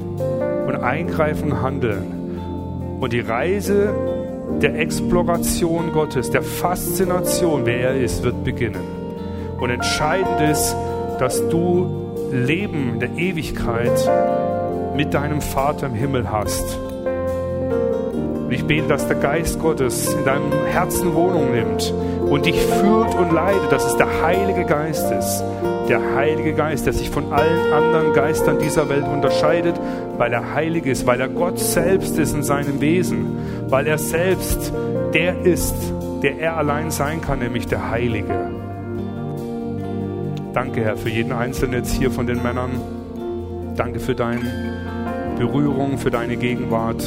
[0.67, 2.99] und eingreifen handeln.
[2.99, 3.91] Und die Reise
[4.61, 8.83] der Exploration Gottes, der Faszination, wer er ist, wird beginnen.
[9.59, 10.75] Und entscheidend ist,
[11.17, 14.07] dass du Leben der Ewigkeit
[14.97, 16.75] mit deinem Vater im Himmel hast.
[18.45, 21.93] Und ich bete, dass der Geist Gottes in deinem Herzen Wohnung nimmt
[22.27, 25.43] und dich führt und leitet, dass es der Heilige Geist ist.
[25.87, 29.79] Der Heilige Geist, der sich von allen anderen Geistern dieser Welt unterscheidet,
[30.17, 33.37] weil er heilig ist, weil er Gott selbst ist in seinem Wesen,
[33.69, 34.73] weil er selbst
[35.13, 35.75] der ist,
[36.23, 38.33] der er allein sein kann, nämlich der Heilige.
[40.53, 42.71] Danke, Herr, für jeden Einzelnen jetzt hier von den Männern.
[43.75, 44.86] Danke für deine
[45.38, 47.03] Berührung, für deine Gegenwart.